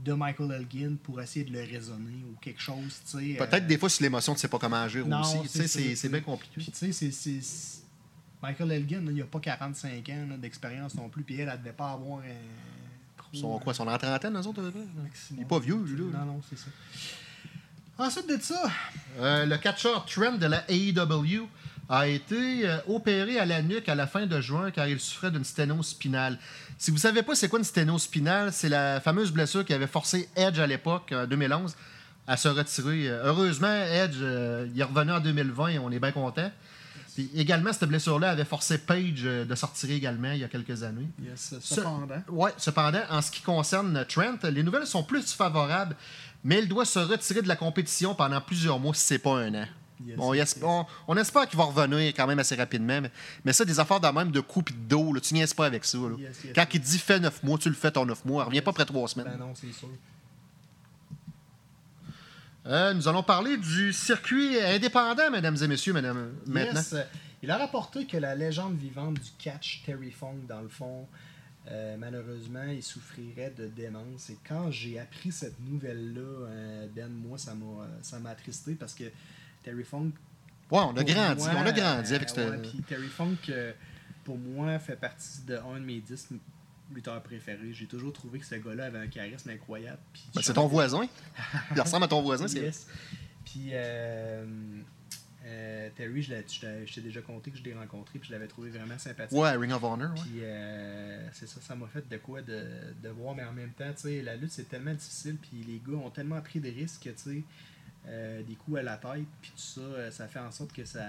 [0.04, 3.02] de Michael Elgin pour essayer de le raisonner ou quelque chose.
[3.12, 5.96] Peut-être euh, des fois, si l'émotion, tu sais pas comment agir non, aussi.
[5.96, 6.54] C'est bien compliqué.
[6.58, 7.40] Puis, tu sais,
[8.42, 11.72] Michael Elgin, là, il a pas 45 ans d'expérience non plus, puis elle, elle devait
[11.72, 13.18] pas avoir un.
[13.18, 13.74] trop, Ils sont quoi?
[13.74, 14.62] Sont en trentaine, eux autres?
[15.32, 16.20] Il est pas vieux, lui, là.
[16.20, 16.68] Non, non, c'est ça.
[17.98, 18.70] Ensuite de ça,
[19.20, 21.48] Euh, le catcheur Trent de la AEW
[21.90, 25.32] a été euh, opéré à la nuque à la fin de juin car il souffrait
[25.32, 26.38] d'une sténose spinale.
[26.78, 29.88] Si vous savez pas c'est quoi une sténose spinale, c'est la fameuse blessure qui avait
[29.88, 31.76] forcé Edge à l'époque, en 2011,
[32.28, 33.08] à se retirer.
[33.10, 36.52] Heureusement, Edge, euh, il est revenu en 2020 et on est bien content.
[37.16, 40.84] Puis également, cette blessure-là avait forcé Page euh, de sortir également il y a quelques
[40.84, 41.08] années.
[41.24, 42.22] yes, Ce- cependant.
[42.30, 45.96] Ouais, cependant, en ce qui concerne Trent, les nouvelles sont plus favorables,
[46.44, 49.56] mais il doit se retirer de la compétition pendant plusieurs mois si c'est pas un
[49.56, 49.66] an.
[50.06, 53.12] Yes, On, yes, esp- on- on espère qu'il va revenir quand même assez rapidement, mais,
[53.44, 55.66] mais ça, des affaires de même de coups et de dos, là, tu niaises pas
[55.66, 55.98] avec ça.
[55.98, 56.16] là.
[56.20, 58.44] Yes, yes, Quand il dit fais 9 mois, tu le fais ton 9 mois.
[58.46, 59.28] Reviens pas après 3 semaines.
[59.32, 59.90] Ben non, c'est sûr.
[62.66, 66.82] Euh, nous allons parler du circuit indépendant, mesdames et messieurs, madame, maintenant.
[67.42, 71.08] Il a rapporté que la légende vivante du catch, Terry Funk, dans le fond,
[71.70, 74.30] euh, malheureusement, il souffrirait de démence.
[74.32, 78.94] Et quand j'ai appris cette nouvelle-là, euh, Ben, moi, ça m'a ça m'a attristé parce
[78.94, 79.06] que
[79.68, 80.12] Terry Funk.
[80.72, 82.50] Ouais, on a grandi, moi, on a grandi euh, avec cette.
[82.50, 83.74] ouais, puis Terry Funk, euh,
[84.24, 86.30] pour moi, fait partie de un de mes 10
[86.94, 87.74] lutteurs préférés.
[87.74, 90.00] J'ai toujours trouvé que ce gars-là avait un charisme incroyable.
[90.34, 91.06] Ben, c'est ton voisin.
[91.76, 92.48] Il ressemble à ton voisin.
[92.48, 92.88] c'est Yes.
[93.44, 94.46] Puis euh,
[95.46, 98.70] euh, Terry, t'ai je t'ai déjà compté que je l'ai rencontré, puis je l'avais trouvé
[98.70, 99.38] vraiment sympathique.
[99.38, 100.10] Ouais, Ring of Honor.
[100.12, 100.22] Ouais.
[100.22, 102.64] Puis euh, c'est ça, ça m'a fait de quoi de,
[103.02, 105.82] de voir, mais en même temps, tu sais, la lutte c'est tellement difficile, puis les
[105.86, 107.44] gars ont tellement pris des risques que, tu sais,
[108.10, 110.86] euh, des coups à la tête, puis tout ça, euh, ça fait en sorte que
[110.86, 111.02] ça,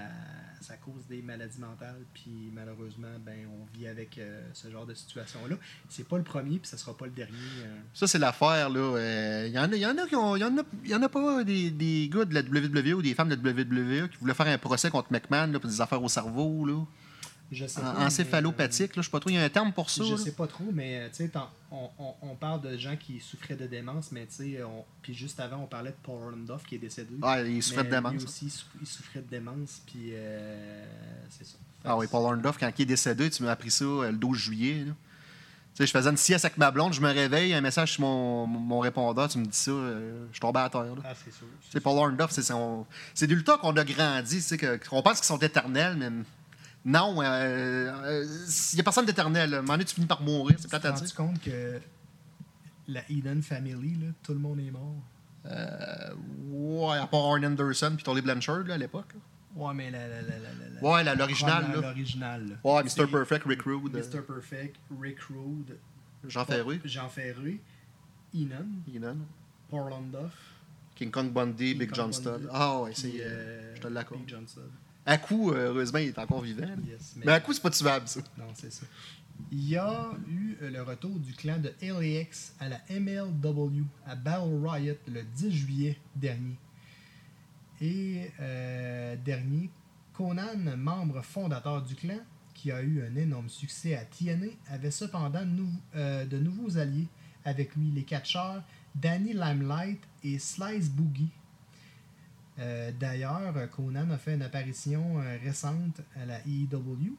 [0.59, 4.93] ça cause des maladies mentales, puis malheureusement, ben, on vit avec euh, ce genre de
[4.93, 5.55] situation-là.
[5.87, 7.33] C'est pas le premier, puis ça sera pas le dernier.
[7.93, 9.45] Ça, c'est l'affaire, là.
[9.47, 13.01] Il y, en a, y en a pas des, des gars de la WWE ou
[13.01, 15.81] des femmes de la WWE qui voulaient faire un procès contre McMahon là, pour des
[15.81, 16.83] affaires au cerveau, là.
[17.51, 19.01] Je sais En- pas, Encéphalopathique, là.
[19.01, 19.29] Je sais pas trop.
[19.31, 20.03] Il y a un terme pour ça.
[20.03, 20.17] Je là.
[20.17, 23.55] sais pas trop, mais tu sais, t'en- on, on, on parle de gens qui souffraient
[23.55, 24.27] de démence, mais
[24.63, 27.15] on- puis juste avant, on parlait de Paul Orndorff qui est décédé.
[27.23, 28.13] Ah, il souffrait de démence.
[28.13, 30.85] Lui aussi, il souff- il souffrait de démence, puis euh,
[31.29, 31.55] c'est ça.
[31.85, 34.37] Ah oui, Paul Orndorff, quand il est décédé, tu m'as appris ça euh, le 12
[34.37, 34.83] juillet.
[34.85, 34.93] là.
[35.75, 38.01] Tu sais, je faisais une sieste avec ma blonde, je me réveille, un message sur
[38.01, 40.83] mon, mon répondeur, tu me dis ça, euh, je tombais à terre.
[40.83, 41.01] là.
[41.05, 41.47] Ah, c'est sûr.
[41.71, 42.85] Sais, Paul Orndorff, c'est son...
[43.13, 46.09] C'est du temps qu'on a grandi, tu sais, qu'on pense qu'ils sont éternels, mais
[46.89, 48.25] non, euh, euh,
[48.71, 49.53] il n'y a personne d'éternel.
[49.53, 51.15] À un moment donné, tu finis par mourir, c'est Tu plate te à rends dire.
[51.15, 51.79] compte que
[52.87, 54.95] la Eden Family, là, tout le monde est mort?
[55.45, 56.13] Euh,
[56.51, 59.13] ouais, à part Arn Anderson puis Tolly Blanchard, là, à l'époque.
[59.55, 61.81] Ouais, mais la, la, la, la, la, la- Ouais, la- l'original, là.
[61.81, 62.55] L'original, là.
[62.63, 63.07] Ouais, Mr.
[63.09, 64.21] Perfect, Rick Rude, euh, Mr.
[64.21, 65.77] Perfect, Rick Rude,
[66.27, 67.59] Jean Ferré, Jean Ferré,
[68.35, 69.17] Enon,
[69.69, 70.33] Paul Orndorff,
[70.95, 72.49] King Kong Bundy, King Big Kong John Studd.
[72.51, 73.07] Ah ouais, c'est...
[73.15, 74.19] euh, euh, je te l'accorde.
[74.21, 74.69] Big John Studd.
[75.05, 76.65] À coup, euh, heureusement, il est encore vivant.
[76.87, 78.19] Yes, Mais à coup, c'est pas tuable, ça.
[78.37, 78.85] Non, c'est ça.
[79.51, 84.15] Il y a eu euh, le retour du clan de LAX à la MLW à
[84.15, 86.55] Battle Riot le 10 juillet dernier.
[87.81, 89.69] Et euh, dernier,
[90.13, 92.19] Conan, membre fondateur du clan,
[92.53, 97.07] qui a eu un énorme succès à TNA, avait cependant nou- euh, de nouveaux alliés
[97.45, 98.61] avec lui, les catcheurs
[98.93, 101.29] Danny Limelight et Slice Boogie.
[102.59, 107.15] Euh, D'ailleurs, Conan a fait une apparition euh, récente à la AEW.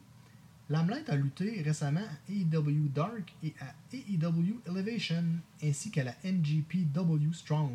[0.69, 5.25] Limelight a lutté récemment à AEW Dark et à AEW Elevation,
[5.61, 7.73] ainsi qu'à la NGPW Strong.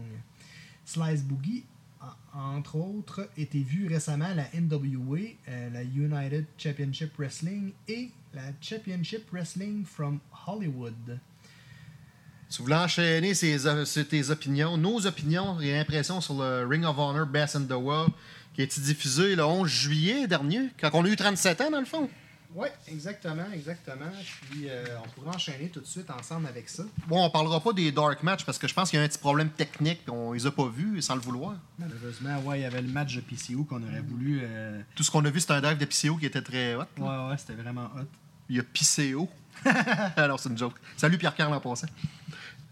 [0.84, 1.64] Slice Boogie
[2.00, 8.10] a, entre autres, été vu récemment à la NWA, euh, la United Championship Wrestling et
[8.32, 11.18] la Championship Wrestling from Hollywood.
[12.50, 16.84] Tu voulais enchaîner ces, euh, sur tes opinions, nos opinions et impressions sur le Ring
[16.84, 18.12] of Honor Best in the World
[18.54, 21.80] qui a été diffusé le 11 juillet dernier, quand on a eu 37 ans dans
[21.80, 22.08] le fond.
[22.54, 24.06] Oui, exactement, exactement.
[24.50, 26.84] Puis euh, on pourra enchaîner tout de suite ensemble avec ça.
[27.06, 29.08] Bon, on parlera pas des dark matchs parce que je pense qu'il y a un
[29.08, 31.56] petit problème technique on les a pas vus sans le vouloir.
[31.78, 34.40] Malheureusement, ouais, il y avait le match de PCO qu'on aurait voulu.
[34.42, 36.84] euh, Tout ce qu'on a vu, c'est un dive de PCO qui était très hot.
[36.98, 37.26] là.
[37.26, 38.06] Ouais, ouais, c'était vraiment hot.
[38.48, 39.28] Il a PCO.
[40.16, 40.74] Alors, c'est une joke.
[40.96, 41.86] Salut Pierre-Carl en passant.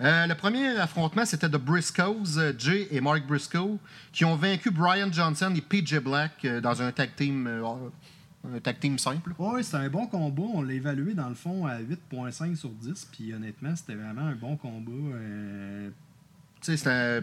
[0.00, 3.78] Euh, le premier affrontement, c'était de Briscoes, euh, Jay et Mark Briscoe,
[4.12, 8.78] qui ont vaincu Brian Johnson et PJ Black euh, dans un tag team, un tag
[8.80, 9.32] team simple.
[9.38, 10.42] Ouais, c'était un bon combat.
[10.52, 13.08] On l'a évalué dans le fond à 8.5 sur 10.
[13.12, 14.90] Puis honnêtement, c'était vraiment un bon combat.
[15.16, 15.94] euh, Tu sais,
[16.52, 16.53] c'est
[16.86, 17.20] un-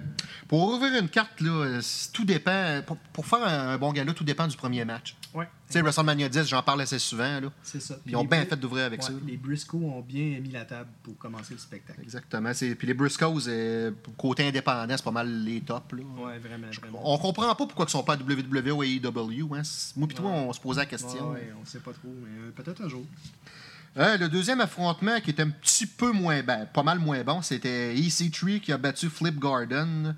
[0.47, 1.79] Pour ouvrir une carte, là,
[2.13, 2.81] tout dépend.
[2.85, 5.15] Pour, pour faire un, un bon gala, tout dépend du premier match.
[5.33, 5.45] Ouais.
[5.67, 7.39] Tu sais, WrestleMania 10, j'en parle assez souvent.
[7.39, 7.47] Là.
[7.63, 7.95] C'est ça.
[8.05, 9.13] Ils ont bien fait d'ouvrir avec ouais, ça.
[9.25, 12.01] Les Briscoe ont bien mis la table pour commencer le spectacle.
[12.01, 12.53] Exactement.
[12.53, 15.93] C'est- Puis les Briscoes, euh, côté indépendant, c'est pas mal les tops.
[15.93, 16.03] Là.
[16.25, 16.67] Ouais, vraiment.
[16.81, 17.01] vraiment.
[17.13, 19.55] On comprend pas pourquoi ils sont pas à WWE ou AEW.
[19.55, 19.61] Hein.
[19.95, 21.29] Moi et toi, on se posait la question.
[21.31, 23.05] Ouais, ouais, on sait pas trop, mais euh, peut-être un jour.
[23.97, 27.41] Euh, le deuxième affrontement qui était un petit peu moins ben, pas mal moins bon,
[27.41, 30.15] c'était EC3 qui a battu Flip Garden.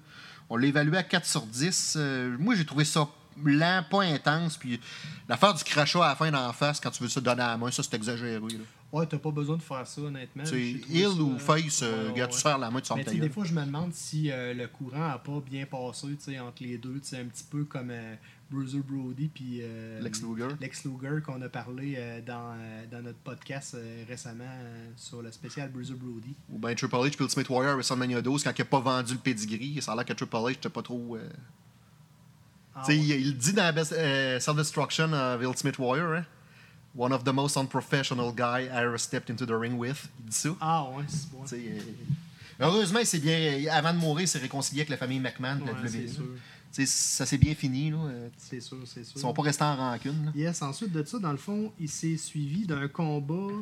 [0.50, 1.96] On l'a évalué à 4 sur 10.
[1.98, 3.08] Euh, moi, j'ai trouvé ça
[3.44, 4.58] lent, pas intense.
[4.58, 4.80] Puis
[5.28, 7.58] l'affaire du crachat à la fin d'en face, quand tu veux ça donner à la
[7.58, 8.40] main, ça, c'est exagéré.
[8.40, 8.64] là.
[8.92, 10.44] Ouais, t'as pas besoin de faire ça, honnêtement.
[10.44, 12.36] Heel ça, ou face, euh, ouais, regarde, ouais.
[12.36, 15.10] tu serres la main, tu sors des fois, je me demande si euh, le courant
[15.10, 17.00] a pas bien passé tu sais, entre les deux.
[17.00, 18.16] tu sais, Un petit peu comme euh,
[18.54, 20.50] Bruiser Brody puis euh, Lex Luger.
[20.62, 23.76] Lex Luger qu'on a parlé euh, dans, euh, dans notre podcast
[24.08, 24.44] récemment
[24.96, 26.36] sur le spécial Bruiser Brody.
[26.52, 29.20] Ou bien Triple H puis Ultimate Warrior WrestleMania 12 quand il n'a pas vendu le
[29.20, 29.82] pedigree.
[29.82, 31.18] Ça a l'air que Triple H n'était pas trop.
[32.76, 32.98] Ah, ouais.
[32.98, 36.26] il, il dit dans Self-Destruction of Ultimate Warrior, hein?
[36.96, 40.10] One of the most unprofessional guy I ever stepped into the ring with.
[40.20, 40.50] Il dit ça.
[40.62, 41.44] Ah ouais, c'est bon.
[42.60, 45.66] Heureusement, il s'est bien, avant de mourir, il s'est réconcilié avec la famille McMahon de
[45.66, 46.38] la Ouais, WWE.
[46.74, 47.92] Ça s'est bien fini.
[47.92, 47.98] Là.
[48.06, 49.14] Euh, C'est sûr, c'est sûr.
[49.16, 50.26] Ils sont pas restés en rancune.
[50.26, 50.32] là.
[50.36, 53.54] Yes, ensuite de ça, dans le fond, il s'est suivi d'un combat.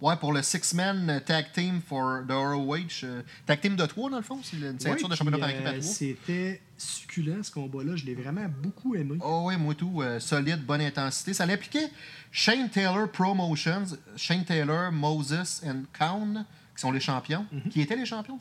[0.00, 3.04] Ouais, pour le Six-Man Tag Team for the ROH.
[3.04, 4.38] euh, tag Team de 3, dans le fond.
[4.42, 5.82] C'est une ceinture Ouais, de championnat par équipe à euh, 3.
[5.92, 7.94] C'était succulent ce combat-là.
[7.96, 9.16] Je l'ai vraiment beaucoup aimé.
[9.22, 10.02] Oh oui, moi tout.
[10.02, 11.32] euh, solide, bonne intensité.
[11.32, 11.88] Ça l'impliquait
[12.32, 13.84] Shane Taylor Promotions,
[14.16, 16.44] Shane Taylor, Moses et Kaun,
[16.74, 17.70] qui sont les champions, Mhm.
[17.70, 18.38] qui étaient les champions.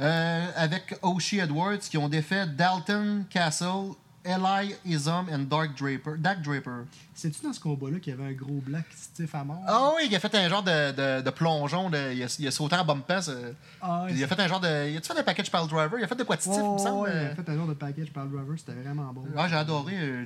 [0.00, 3.92] Euh, avec Oshie Edwards, qui ont défait Dalton Castle
[4.24, 6.16] Eli Isom and Dark Draper.
[6.18, 6.84] Dark Draper.
[7.14, 9.62] C'est-tu dans ce combat-là qu'il y avait un gros black stiff à mort?
[9.66, 11.88] Ah oui, il a fait un genre de, de, de plongeon.
[11.90, 13.28] De, il, a, il a sauté en bump pass.
[13.28, 14.90] euh, Ah, il a fait un genre de.
[14.90, 15.98] Il a fait un package par le driver?
[15.98, 17.02] Il a fait de quoi de stiff, il me semble.
[17.04, 17.32] ouais, il euh.
[17.32, 19.24] a fait un genre de package par le driver, c'était vraiment bon.
[19.36, 19.94] Ah, j'ai adoré.
[19.98, 20.24] euh,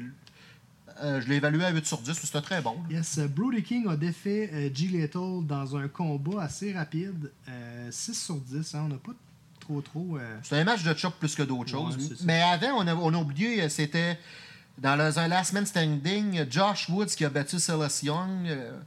[1.03, 2.77] euh, je l'ai évalué à 8 sur 10, c'était très bon.
[2.91, 4.87] Yes, euh, Brody King a défait euh, G.
[4.89, 7.33] Lethal dans un combat assez rapide.
[7.49, 9.13] euh, 6 sur 10, hein, on n'a pas
[9.65, 10.19] trop trop...
[10.19, 12.23] euh, C'était un match de chop plus que d'autres Ouais, choses.
[12.25, 14.19] Mais avant, on a, on a oublié, euh, c'était
[14.79, 18.47] dans le- un Last Man Standing, Josh Woods qui a battu Silas Young.
[18.47, 18.79] euh,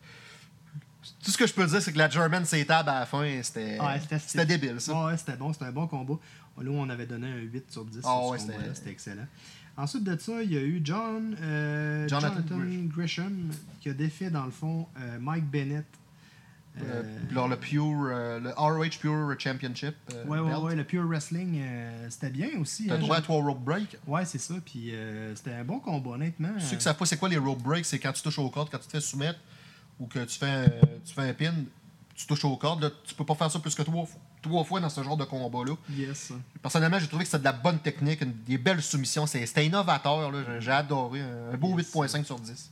[1.24, 3.26] Tout ce que je peux dire, c'est que la German s'étable à la fin.
[3.42, 5.06] C'était Ouais, c'était débile, ça.
[5.06, 6.16] Ouais, c'était bon, c'était un bon combat.
[6.62, 9.28] Là, on avait donné un 8 sur 10 Ah sur ouais, c'était- excellent.
[9.78, 14.30] Ensuite de ça, il y a eu John, euh, Jonathan Jonathan, Gresham qui a défait,
[14.32, 14.88] dans le fond,
[15.20, 15.86] Mike Bennett.
[16.84, 17.04] Euh,
[17.36, 19.96] Euh, le Pure, euh, le ROH Pure Championship.
[20.28, 21.62] ouais, ouais, ouais, le Pure Wrestling,
[22.10, 22.88] c'était bien aussi.
[22.88, 23.98] T'as hein, droit à trois rope break.
[24.08, 24.56] Ouais, c'est ça.
[24.66, 24.94] Puis
[25.36, 26.50] c'était un bon combat, honnêtement.
[26.60, 28.50] Ceux Euh, qui savent pas c'est quoi les rope breaks, c'est quand tu touches au
[28.50, 29.40] corde, quand tu te fais soumettre
[30.00, 30.66] ou que tu fais un,
[31.06, 31.54] tu fais un pin,
[32.16, 32.82] tu touches au corde.
[32.84, 35.18] Là, tu peux pas faire ça plus que trois, fois- trois fois dans ce genre
[35.18, 35.74] de combat-là.
[35.92, 36.32] Yes.
[36.62, 39.28] Personnellement, j'ai trouvé que c'était de la bonne technique, une- des belles soumissions.
[39.28, 40.32] C'était innovateur.
[40.34, 41.22] J'ai- J'ai adoré.
[41.22, 41.88] Un beau Yes.
[41.94, 42.72] 8.5 sur 10.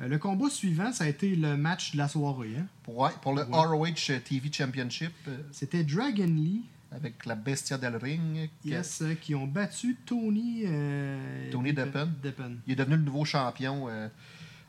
[0.00, 2.54] Euh, le combat suivant, ça a été le match de la soirée.
[2.58, 2.66] hein?
[2.82, 3.56] Pour, ouais, pour le Ouais.
[3.66, 8.50] ROH TV Championship euh, C'était Dragon Lee, avec la Bestia del Ring.
[8.64, 10.62] yes, euh, qui ont battu Tony...
[10.66, 12.12] euh, Tony Deppen.
[12.22, 12.58] Deppen.
[12.66, 13.88] Il est devenu le nouveau champion.
[13.88, 14.08] euh.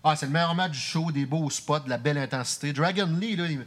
[0.03, 2.71] Ah, c'est le meilleur match du show, des beaux spots, de la belle intensité.
[2.71, 3.65] Dragon Lee, là, il, me-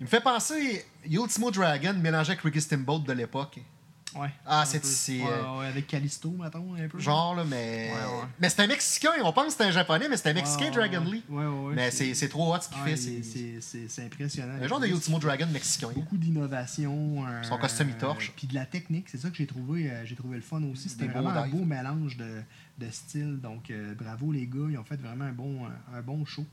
[0.00, 3.60] il me fait penser Ultimo Dragon mélangé avec Ricky Steamboat de l'époque.
[4.18, 4.30] Ouais.
[4.46, 4.82] Ah, c'est-
[5.22, 6.98] Ouais, euh, ouais, avec Callisto, mettons, un peu.
[6.98, 7.90] Genre, là, mais.
[8.40, 9.10] Mais c'est un Mexicain.
[9.24, 11.04] On pense que c'est un Japonais, mais c'est un Mexicain, Dragon.
[11.04, 11.22] Lee.
[11.74, 12.96] Mais c'est c'est trop hot ce qu'il fait.
[13.60, 14.54] c'est- impressionnant.
[14.62, 15.88] un genre de Ultimo Dragon mexicain.
[15.94, 17.24] Beaucoup d'innovation.
[17.42, 18.32] Son costume, il torche.
[18.36, 20.88] Puis de la technique, c'est ça que j'ai trouvé, euh, j'ai trouvé le fun aussi.
[20.88, 22.42] C'était vraiment un beau mélange de,
[22.78, 23.40] de styles.
[23.40, 25.60] Donc euh, bravo les gars, ils ont fait vraiment un bon,
[25.94, 26.44] un bon show.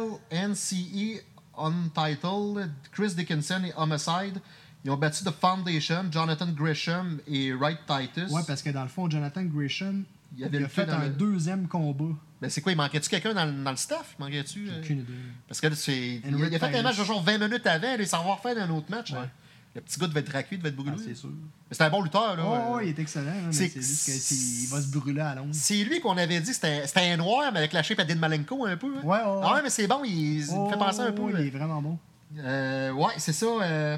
[0.00, 1.22] VLNCE
[1.58, 4.40] Untitled, Chris Dickinson et Homicide.
[4.84, 8.30] Ils ont battu The Foundation, Jonathan Gresham et Wright Titus.
[8.32, 10.04] Ouais, parce que dans le fond, Jonathan Gresham,
[10.36, 12.14] Il il, avait a fait un le- deuxième combat.
[12.40, 14.16] Ben, c'est quoi, il manquait-tu quelqu'un dans, le- dans le staff?
[14.18, 14.66] Manquait-tu?
[14.66, 14.80] J'ai euh?
[14.80, 15.12] aucune idée.
[15.46, 16.20] Parce que là, c'est.
[16.24, 18.56] Il, il a fait un match de genre 20 minutes avant, il s'en va refaire
[18.60, 19.12] un autre match.
[19.12, 19.18] Ouais.
[19.18, 19.30] hein.
[19.74, 20.92] Le petit gars devait être raqué, devait être brûlé.
[20.98, 21.30] Ah, c'est sûr.
[21.30, 22.42] mais c'est un bon lutteur, là.
[22.44, 25.34] Oh, Euh, ouais, il est excellent, hein, mais c'est- juste qu'il va se brûler à
[25.36, 25.48] l'ombre.
[25.52, 28.16] C'est lui qu'on avait dit, c'était c'était un noir, mais avec la shape à Dean
[28.18, 28.88] Malenko un peu.
[28.98, 29.00] hein.
[29.02, 31.22] Ouais, ouais, Ah ouais, mais c'est bon, il, me fait penser un peu.
[31.22, 31.40] Oh, là.
[31.40, 31.98] Il est vraiment bon.
[32.38, 33.46] Euh, ouais, c'est ça.
[33.46, 33.96] euh,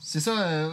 [0.00, 0.32] c'est ça.
[0.40, 0.68] euh,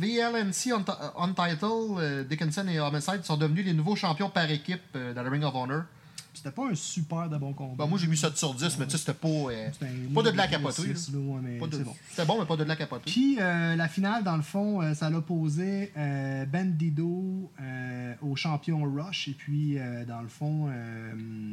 [0.00, 5.12] VLNC Unt- Untitled, euh, Dickinson et Homicide sont devenus les nouveaux champions par équipe euh,
[5.12, 5.82] dans le Ring of Honor.
[6.34, 7.84] C'était pas un super de bon combat.
[7.84, 9.28] Bon, moi, j'ai mis 7 sur 10, mais tu sais, c'était pas.
[9.28, 9.68] euh,
[10.14, 10.46] pas de la
[11.66, 11.94] de- c'est bon.
[12.08, 13.10] C'était bon, mais pas de la capoter.
[13.10, 18.82] Puis euh, la finale, dans le fond, euh, ça l'opposait euh, Bandido euh, au champion
[18.82, 19.28] Rush.
[19.28, 21.12] Et puis, euh, dans le fond, euh,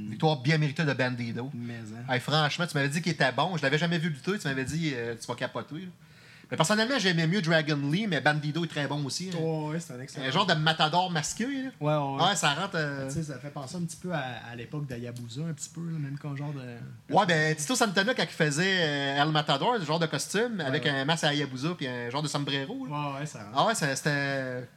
[0.09, 1.51] Victoire bien méritée de Bandido.
[1.53, 2.13] mais, hein.
[2.13, 3.57] Hey, franchement, tu m'avais dit qu'il était bon.
[3.57, 4.39] Je l'avais jamais vu lutter.
[4.39, 5.75] Tu m'avais dit euh, tu vas capoter.
[5.75, 5.81] là.
[6.51, 9.29] Mais personnellement, j'aimais mieux Dragon Lee, mais Bandido est très bon aussi.
[9.31, 9.77] hein.
[9.79, 10.25] C'est un excellent.
[10.25, 11.45] Un genre de matador masqué.
[11.45, 11.69] là.
[11.79, 12.23] Ouais, ouais.
[12.29, 12.75] Ouais, ça rentre.
[12.75, 15.99] euh, ça fait penser un petit peu à, à l'époque d'Ayabusa, un petit peu, là,
[15.99, 17.13] même comme genre de.
[17.13, 20.85] Ouais, ben Tito Santana, quand il faisait euh, El Matador, ce genre de costume, avec
[20.85, 20.89] ouais.
[20.89, 22.87] un masque à Yabusa puis un genre de sombrero.
[22.87, 22.91] là.
[23.13, 23.51] Ouais, ouais, ça rentre.
[23.55, 24.67] Ah ouais, c'était.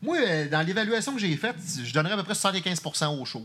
[0.00, 3.44] Moi, euh, dans l'évaluation que j'ai faite, je donnerais à peu près 75% au show.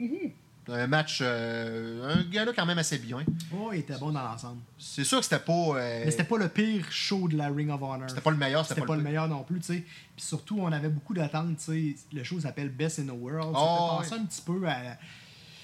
[0.00, 0.32] Mhm.
[0.66, 3.18] Un match, euh, un gars là quand même assez bien.
[3.54, 4.60] Oh, il était bon dans l'ensemble.
[4.78, 5.52] C'est sûr que c'était pas.
[5.52, 8.08] euh, Mais c'était pas le pire show de la Ring of Honor.
[8.08, 9.80] c'était pas le meilleur, C'était pas, le meilleur non plus, tu sais.
[10.16, 11.96] Puis surtout, on avait beaucoup d'attentes, tu sais.
[12.16, 13.52] Le show s'appelle Best in the World.
[13.54, 14.76] Ça Oh, fait penser un petit peu à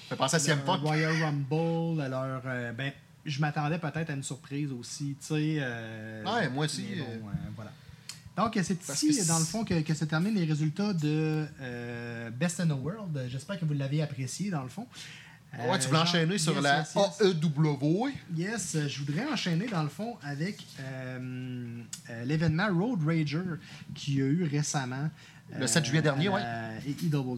[0.09, 0.81] Fait penser à CM Punk.
[0.81, 2.41] Royal Rumble, à leur...
[2.45, 2.91] euh, ben,
[3.25, 5.55] je m'attendais peut-être à une surprise aussi, tu sais.
[5.59, 7.71] euh, Ouais, moi aussi, bon, euh, voilà.
[8.37, 12.29] Donc, c'est ici, que dans le fond, que, que se terminent les résultats de euh,
[12.31, 13.25] Best in the World.
[13.29, 14.87] J'espère que vous l'avez apprécié, dans le fond.
[15.53, 17.21] Ouais, tu Euh, voulais enchaîner sur yes, la yes, yes.
[17.43, 18.07] AEW.
[18.37, 21.81] Yes, euh, je voudrais enchaîner dans le fond avec euh,
[22.25, 23.41] l'événement Road Rager
[23.93, 25.09] qu'il y a eu récemment.
[25.53, 27.37] Le 7 juillet dernier, la AEW.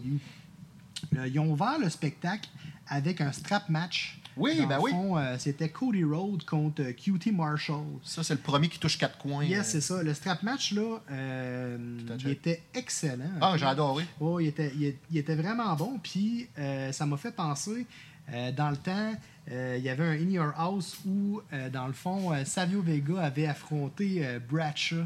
[1.16, 2.48] Euh, ils ont ouvert le spectacle
[2.86, 4.20] avec un strap match.
[4.36, 4.92] Oui, Dans ben le oui.
[4.94, 7.84] euh, C'était Cody Rhodes contre euh, QT Marshall.
[8.02, 9.44] Ça, c'est le premier qui touche quatre coins.
[9.44, 10.02] Yes, c'est ça.
[10.02, 13.30] Le strap match, là, euh, il était excellent.
[13.40, 14.04] Ah, j'ai adoré.
[14.20, 15.98] Oh, il était, il, il était vraiment bon.
[16.02, 16.48] Puis
[16.92, 17.86] ça m'a fait penser,
[18.32, 19.14] euh, dans le temps,
[19.50, 23.20] euh, il y avait un In Your House où, euh, dans le fond, Savio Vega
[23.22, 25.04] avait affronté Bradshaw.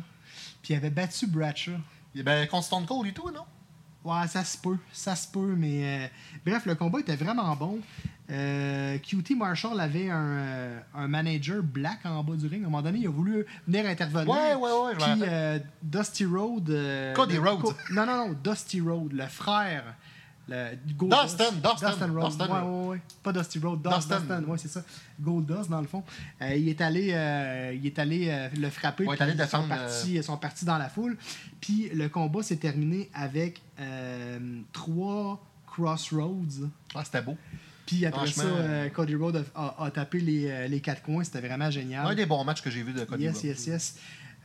[0.63, 1.73] Puis il avait battu Bradshaw.
[2.15, 3.45] Ben, contre Stone Cold et tout, non?
[4.05, 4.79] Ouais, ça se peut.
[4.93, 5.55] Ça se peut.
[5.57, 6.07] Mais euh,
[6.47, 7.79] bref, le combat était vraiment bon.
[8.31, 12.63] Euh, QT Marshall avait un, euh, un manager black en bas du ring.
[12.63, 14.29] À un moment donné, il a voulu venir intervenir.
[14.29, 16.69] Ouais, ouais, ouais, Puis euh, Dusty Road.
[16.71, 17.37] euh, Cody.
[17.39, 19.95] Co- non, non, non, Dusty Road, le frère.
[20.51, 22.27] Le, Dustin, Dustin, Dustin Road.
[22.29, 22.47] Dustin.
[22.49, 23.01] Ouais, ouais, ouais.
[23.23, 24.19] Pas Dusty Road, Dust- Dustin.
[24.21, 24.43] Dustin.
[24.45, 24.83] ouais, c'est ça.
[25.21, 26.03] Gold Dust, dans le fond.
[26.41, 29.05] Euh, il est allé, euh, il est allé euh, le frapper.
[29.07, 31.19] Ouais, il est allé ils défendre, sont partis, ils sont partis dans la foule.
[31.61, 33.61] Puis le combat s'est terminé avec
[34.73, 36.67] trois crossroads.
[36.95, 37.37] Ah, c'était beau.
[37.89, 41.25] Puis après ça, euh, Cody Rhodes a, a- a tapé les, euh, les quatre coins.
[41.25, 42.07] C'était vraiment génial.
[42.07, 43.45] Un des bons matchs que j'ai vu de Cody Yes, Rhodes.
[43.45, 43.97] yes, yes.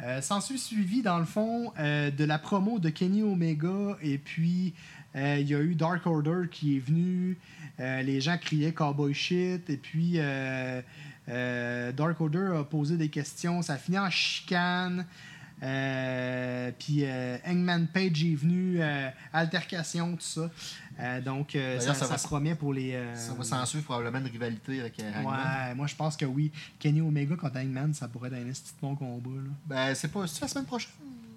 [0.02, 3.98] Euh, S'en suit suivi, dans le fond, euh, de la promo de Kenny Omega.
[4.02, 4.74] Et puis,
[5.16, 7.38] euh, il y a eu Dark Order qui est venu.
[7.80, 9.70] Euh, les gens criaient Cowboy Shit.
[9.70, 10.82] Et puis, euh,
[11.30, 13.62] euh, Dark Order a posé des questions.
[13.62, 15.06] Ça a fini en chicane.
[15.62, 20.50] Euh, puis euh, Hangman Page est venu, euh, altercation, tout ça.
[21.00, 22.94] Euh, donc, euh, ça, ça ça va- se promet pour les.
[22.94, 25.26] euh, Ça va s'en suivre probablement une rivalité avec Hangman.
[25.34, 26.52] Ouais, moi je pense que oui.
[26.80, 29.30] Kenny Omega contre Hangman, ça pourrait être un de bon combat.
[29.44, 29.50] Là.
[29.66, 30.28] Ben, c'est pas.
[30.28, 30.92] C'est la semaine prochaine.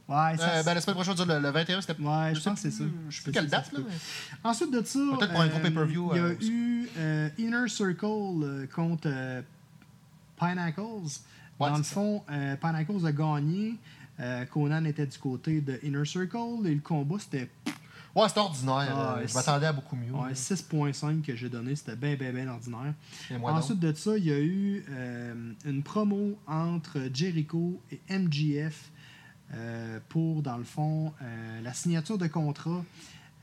[0.08, 2.00] Ouais, ça, ben, la semaine prochaine, le, le 21, c'était.
[2.00, 2.84] ouais, je pense que c'est ça.
[3.08, 3.80] Je sais plus quelle date, là.
[3.84, 6.88] mais- Ensuite de ça, Peut-être pour un gros pay-per-view, Il y a eu
[7.38, 9.42] Inner Circle contre
[10.36, 10.80] Pinnacles.
[11.58, 12.22] Ouais, Dans le fond,
[12.60, 13.74] Pinnacles a gagné.
[14.50, 17.50] Conan était du côté de Inner Circle et le combat c'était
[18.16, 18.94] Ouais, c'était ordinaire.
[18.96, 20.10] Ah, euh, je m'attendais à beaucoup mieux.
[20.10, 22.94] ouais, 6.5 que j'ai donné, c'était bien bien bien ordinaire.
[23.30, 23.42] Donc?
[23.44, 28.90] Ensuite de ça, il y a eu euh, une promo entre Jericho et MGF
[29.52, 31.12] euh, pour, dans le fond,
[31.62, 32.82] la signature de contrat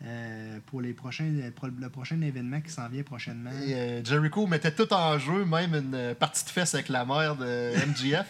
[0.06, 3.52] euh, pour les prochains, pour le prochain événement qui s'en vient prochainement.
[3.66, 7.06] Et, euh, Jericho mettait tout en jeu, même une euh, partie de fesse avec la
[7.06, 8.26] mère de MGF.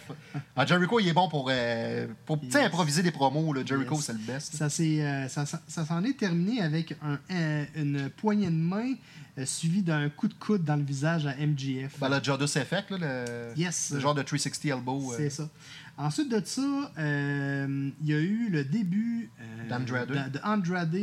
[0.54, 2.54] Ah, Jericho, il est bon pour, euh, pour Yes.
[2.56, 3.52] improviser des promos.
[3.52, 3.62] Là.
[3.64, 4.04] Jericho, Yes.
[4.04, 4.54] c'est le best.
[4.54, 8.92] Ça euh, ça, ça- ça s'en est terminé avec un, un- une poignée de main
[9.36, 11.98] euh, suivie d'un coup de coude dans le visage à MGF.
[11.98, 13.90] Ben, le Jodus Effect, là, le, Yes.
[13.92, 15.12] le genre de 360 elbow.
[15.12, 15.48] euh, C'est ça.
[15.96, 20.08] Ensuite de ça, euh, il y a eu le début euh, D'Andrade.
[20.08, 20.94] de, de Andrade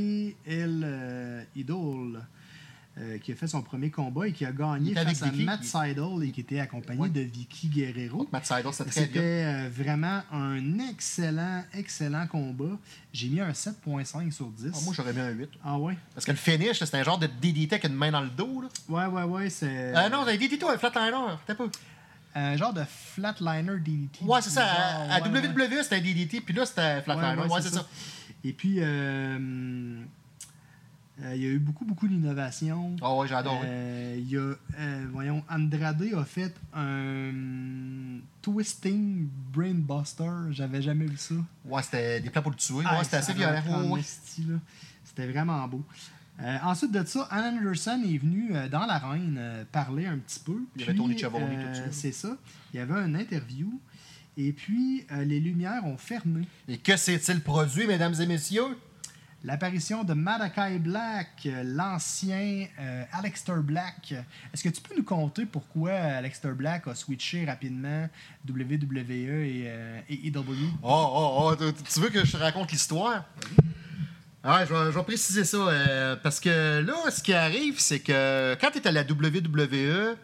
[0.45, 2.21] El euh, Idol,
[2.97, 6.23] euh, qui a fait son premier combat et qui a gagné face à Matt Seidel
[6.23, 7.09] et qui était accompagné Ouais.
[7.09, 8.27] de Vicky Guerrero.
[8.33, 9.69] Matt Seidel, c'était très C'était bien.
[9.69, 12.77] vraiment un excellent, excellent combat.
[13.13, 14.71] J'ai mis un 7.5 sur 10.
[14.73, 15.49] Ah, moi, j'aurais mis un 8.
[15.63, 15.97] Ah ouais?
[16.13, 18.61] Parce que le finish, c'était un genre de DDT avec une main dans le dos.
[18.61, 18.67] Là.
[18.89, 21.15] Ouais, ouais, ouais, c'est Euh, non, un DDT, un flatliner.
[21.47, 21.67] T'as pas.
[22.35, 24.23] Un genre de flatliner DDT.
[24.23, 24.65] Ouais, c'est ça.
[24.65, 25.47] À, ouais, ouais.
[25.47, 27.41] WWE, c'était un DDT, puis là, c'était flatliner.
[27.47, 27.85] Ouais, c'est ça.
[28.43, 29.37] Et puis, euh,
[31.23, 32.95] euh, il y a eu beaucoup, beaucoup d'innovations.
[33.01, 33.59] Ah ouais, j'ai adoré.
[33.63, 34.53] Euh, il y a,
[35.11, 40.51] voyons, Andrade a fait un Twisting Brainbuster.
[40.51, 41.35] J'avais jamais vu ça.
[41.65, 42.83] Ouais, c'était des plans pour le tuer.
[42.85, 43.89] Ah, ouais, c'était ça assez violent.
[43.89, 44.01] Ouais, ouais.
[45.03, 45.83] C'était vraiment beau.
[46.43, 50.39] Euh, ensuite de ça, Ann Anderson est venu euh, dans l'arène euh, parler un petit
[50.39, 50.63] peu.
[50.75, 51.91] Il y avait Puis, Tony Schiavone, euh, tout ça.
[51.91, 52.35] C'est ça.
[52.73, 53.79] Il y avait une interview.
[54.37, 56.47] Et puis, euh, les lumières ont fermé.
[56.67, 58.77] Et que s'est-il produit, mesdames et messieurs?
[59.43, 64.13] L'apparition de Malachi Black, euh, l'ancien euh, Aleister Black.
[64.53, 68.07] Est-ce que tu peux nous conter pourquoi Aleister Black a switché rapidement
[68.47, 70.43] WWE et, euh, et EW?
[70.83, 73.25] Oh, oh, oh, tu- tu veux que je te raconte l'histoire?
[74.43, 75.57] Ouais, je vais, je vais préciser ça.
[75.57, 80.15] euh, parce que là, ce qui arrive, c'est que quand tu es à la WWE,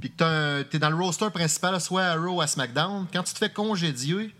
[0.00, 3.22] puis que tu es dans le roster principal, soit à Raw ou à SmackDown, quand
[3.22, 4.34] tu te fais congédier,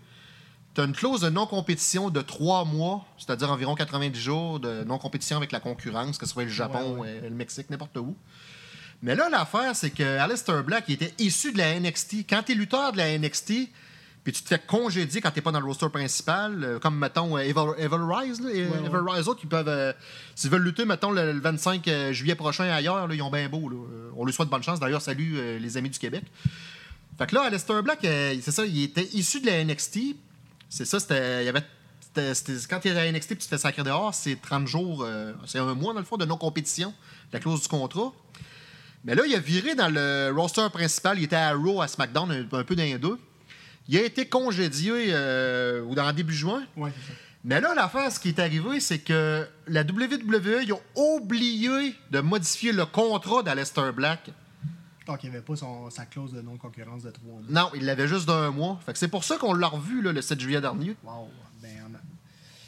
[0.75, 5.37] tu as une clause de non-compétition de trois mois, c'est-à-dire environ 90 jours de non-compétition
[5.37, 8.15] avec la concurrence, que ce soit le Japon, euh, le Mexique, n'importe où.
[9.01, 12.25] Mais là, l'affaire, c'est que Aleister Black il était issu de la NXT.
[12.29, 13.69] Quand tu es lutteur de la NXT,
[14.27, 16.97] puis tu te fais congédier quand tu n'es pas dans le roster principal, euh, comme,
[16.97, 18.59] mettons, euh, Evil, Evil Rise, là, ouais.
[18.59, 19.93] Evil Rise, autres, ils peuvent, euh,
[20.35, 23.47] s'ils veulent lutter, mettons, le, le 25 euh, juillet prochain ailleurs, là, ils ont bien
[23.47, 23.69] beau.
[23.69, 23.77] là.
[24.17, 24.81] On lui souhaite bonne chance.
[24.81, 26.25] D'ailleurs, salut les amis du Québec.
[27.17, 30.17] Fait que là, Aleister Black, c'est ça, il était issu de la NXT.
[30.67, 31.43] C'est ça, c'était.
[31.43, 31.63] Il y avait.
[32.69, 35.03] quand tu es à la NXT et tu te fais sacrer dehors, c'est 30 jours,
[35.03, 36.93] euh, c'est un mois dans le fond de non-compétition,
[37.31, 38.11] la clause du contrat.
[39.05, 41.17] Mais là, il a viré dans le roster principal.
[41.17, 43.17] Il était à Raw, à SmackDown, un, un peu les deux.
[43.89, 46.63] Il a été congédié euh, ou dans début juin.
[46.75, 47.17] Ouais, c'est ça.
[47.43, 52.19] Mais là, l'affaire, ce qui est arrivé, c'est que la WWE, ils ont oublié de
[52.19, 54.29] modifier le contrat d'Aleister Black.
[55.05, 57.41] Donc, il n'y avait pas son- sa clause de non-concurrence de trois mois.
[57.49, 58.77] Non, il l'avait juste d'un mois.
[58.85, 60.97] Fait que c'est pour ça qu'on l'a revu là, le 7 juillet dernier.
[61.03, 61.29] Wow.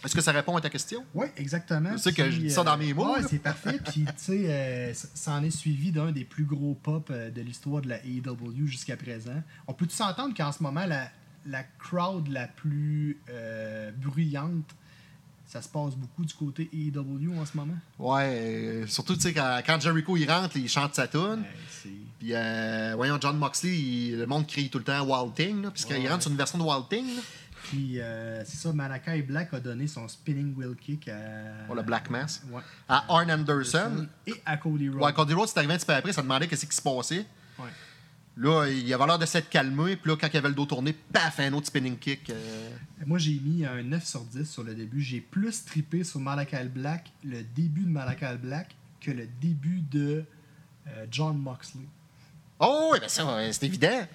[0.03, 1.03] Est-ce que ça répond à ta question?
[1.13, 1.91] Oui, exactement.
[1.93, 3.79] Je sais que je dis ça dans mes mots, Ouais, c'est parfait.
[3.85, 7.41] Puis, tu sais, euh, ça en est suivi d'un des plus gros pop euh, de
[7.41, 9.41] l'histoire de la AEW jusqu'à présent.
[9.67, 11.09] On peut-tu s'entendre qu'en ce moment, la,
[11.45, 14.73] la crowd la plus euh, bruyante,
[15.45, 17.77] ça se passe beaucoup du côté AEW en ce moment?
[17.97, 21.43] Ouais, euh, surtout, tu sais, quand, quand Jericho il rentre, il chante sa tune.
[21.43, 25.69] Ouais, Puis, euh, voyons, John Moxley, il- le monde crie tout le temps Wild Thing,
[25.71, 26.21] puisqu'il Ouais, rentre ouais.
[26.21, 27.15] sur une version de Wild Thing.
[27.15, 27.21] là.
[27.69, 31.17] Puis, euh, c'est ça, Malakai Black a donné son spinning wheel kick à.
[31.69, 32.41] Oh, le Black Mass?
[32.51, 32.61] Ouais.
[32.87, 34.07] À Arn Anderson.
[34.25, 35.01] Et à Cody Rhodes.
[35.01, 37.25] Ouais, Cody Rhodes, c'est arrivé un petit peu après, ça demandait qu'est-ce qui se passait.
[37.59, 37.69] Ouais.
[38.37, 40.93] Là, il avait l'air de s'être calmé, puis là, quand il avait le dos tourné,
[40.93, 42.29] paf, un autre spinning kick.
[42.29, 42.69] euh,
[43.05, 45.01] Moi, j'ai mis un 9 sur 10 sur le début.
[45.01, 50.23] J'ai plus trippé sur Malakai Black, le début de Malakai Black, que le début de
[50.87, 51.83] euh, John Moxley.
[52.59, 54.07] Oh, oui, ben ça, c'est évident.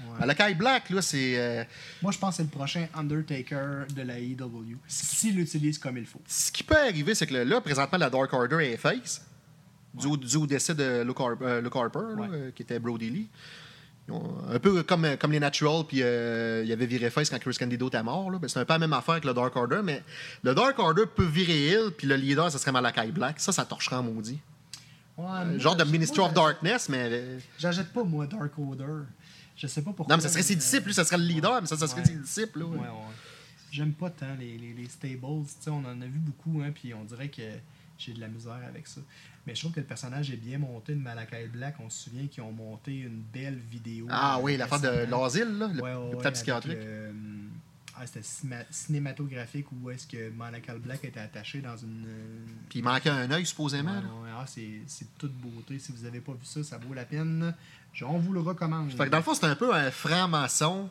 [0.00, 0.20] Ouais.
[0.20, 1.34] Malakai Black, là, c'est.
[1.38, 1.64] euh,
[2.02, 6.06] Moi, je pense que c'est le prochain Undertaker de la AEW, s'il l'utilise comme il
[6.06, 6.20] faut.
[6.26, 9.24] Ce qui peut arriver, c'est que là, présentement, la Dark Order est face.
[9.94, 12.28] Dû au décès de Luke, Har- euh, Luke Harper, Ouais.
[12.32, 13.28] euh, qui était Brody Lee.
[14.52, 17.56] Un peu comme, comme les Natural, puis euh, il y avait viré face quand Chris
[17.58, 18.30] Candido était mort.
[18.32, 20.02] Ben, c'est un peu la même affaire avec le Dark Order, mais
[20.42, 23.40] le Dark Order peut virer Hill, puis le leader, ça serait Malakai Black.
[23.40, 24.38] Ça, ça torcherait en maudit.
[25.16, 27.38] Ouais, Euh, genre de Ministry of Darkness, mais.
[27.58, 29.04] J'achète pas, moi, Dark Order.
[29.56, 30.12] Je sais pas pourquoi.
[30.14, 32.00] Non, mais ça serait ses disciples, lui, ça serait le leader, mais ça, ça serait
[32.00, 32.06] Ouais.
[32.06, 32.58] ses disciples.
[32.60, 32.88] Là, Ouais, ouais.
[33.70, 35.18] J'aime pas tant les, les, les stables.
[35.24, 37.42] On en a vu beaucoup, hein, puis on dirait que
[37.98, 39.00] j'ai de la misère avec ça.
[39.46, 41.76] Mais je trouve que le personnage est bien monté de Malakai Black.
[41.80, 44.06] On se souvient qu'ils ont monté une belle vidéo.
[44.10, 46.78] Ah oui, l'affaire de l'asile, là, le Ouais, ouais, psychiatrique.
[46.80, 47.12] euh,
[47.96, 48.04] ah,
[48.70, 52.04] cinématographique où est-ce que Malakai Black était attaché dans une.
[52.06, 53.92] euh, Puis il manquait un œil, supposément.
[53.92, 55.78] ouais, ah, c'est toute beauté.
[55.78, 57.54] Si vous avez pas vu ça, ça vaut la peine.
[58.02, 58.90] On vous le recommande.
[58.90, 60.88] Fait que dans le fond, c'est un peu un franc-maçon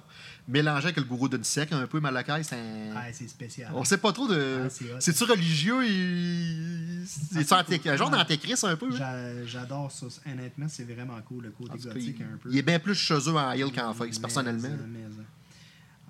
[0.47, 2.43] mélangé avec le gourou d'une secte, un peu Malakai.
[2.43, 2.95] C'est un...
[2.95, 3.69] Ah, c'est spécial.
[3.75, 4.61] On sait pas trop de.
[4.65, 4.69] Ah.
[5.01, 5.85] C'est-tu religieux?
[5.85, 7.03] Il...
[7.05, 8.87] C'est Ah, anté- un genre d'antéchrist un peu?
[8.93, 8.95] hein?
[8.97, 10.05] J'a- J'adore ça.
[10.25, 12.49] Honnêtement, c'est vraiment cool, le côté gothique il, un peu.
[12.49, 14.69] il est bien plus chez eux en heel qu'en face, personnellement.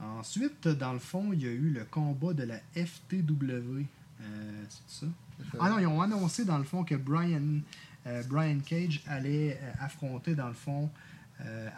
[0.02, 3.86] Ensuite, dans le fond, il y a eu le combat de la FTW.
[4.22, 5.12] Euh, c'est ça?
[5.60, 7.60] Ah non, ils ont annoncé dans le fond que Brian,
[8.08, 10.89] euh, Brian Cage allait euh, affronter dans le fond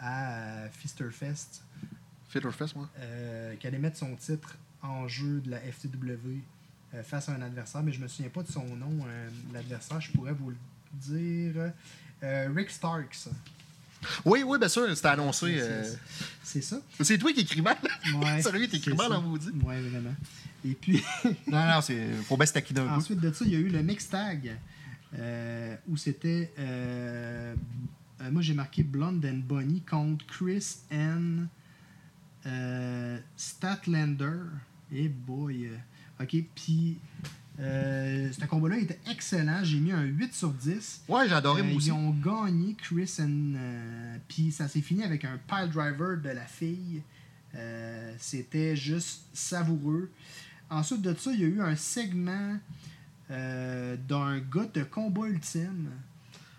[0.00, 1.62] à Fisterfest,
[2.28, 2.88] Fitterfest, moi?
[3.00, 6.38] euh, qu'il allait mettre son titre en jeu de la FTW
[7.02, 9.04] face à un adversaire, mais je me souviens pas de son nom,
[9.52, 10.56] l'adversaire, je pourrais vous le
[10.92, 11.72] dire.
[12.22, 13.28] Rick Starks.
[14.24, 15.46] Oui, oui, bien sûr, c'était annoncé.
[15.58, 15.98] C'est- euh, c'est-
[16.42, 16.76] C'est ça?
[17.00, 17.76] C'est toi qui écris mal.
[18.22, 19.18] Ouais, Sérieux, t'écris c'est mal ça.
[19.18, 19.48] en maudit.
[19.64, 20.14] Ouais, vraiment.
[20.64, 21.02] Et puis,
[21.46, 22.08] Non, non, c'est.
[22.28, 24.56] Faut se taquiner un ensuite de ça, il y a eu le mix tag
[25.18, 26.52] euh, où c'était.
[26.58, 27.54] euh,
[28.22, 31.46] euh, moi, j'ai marqué Blonde and Bonnie contre Chris and
[33.36, 34.38] Statlander.
[34.92, 35.66] Et boy.
[35.66, 36.98] euh, ok, puis.
[37.58, 39.64] Euh, ce combat-là était excellent.
[39.64, 41.02] J'ai mis un 8 sur 10.
[41.08, 41.88] Ouais, j'ai adoré, Euh, moi aussi.
[41.88, 43.54] Ils ont gagné Chris and.
[43.56, 47.02] euh, Puis ça s'est fini avec un pile driver de la fille.
[47.54, 50.10] Euh, C'était juste savoureux.
[50.68, 52.58] Ensuite de ça, il y a eu un segment
[53.28, 55.90] d'un gars de combat ultime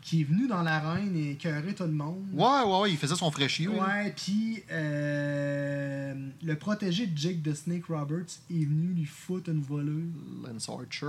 [0.07, 2.23] qui est venu dans l'arène et écœurer tout le monde.
[2.31, 3.67] Ouais, ouais, ouais, il faisait son fraîchier.
[3.67, 9.61] Ouais, puis euh, le protégé de Jake de Snake Roberts est venu lui foutre une
[9.61, 10.07] voleuse.
[10.45, 11.07] Lance Archer.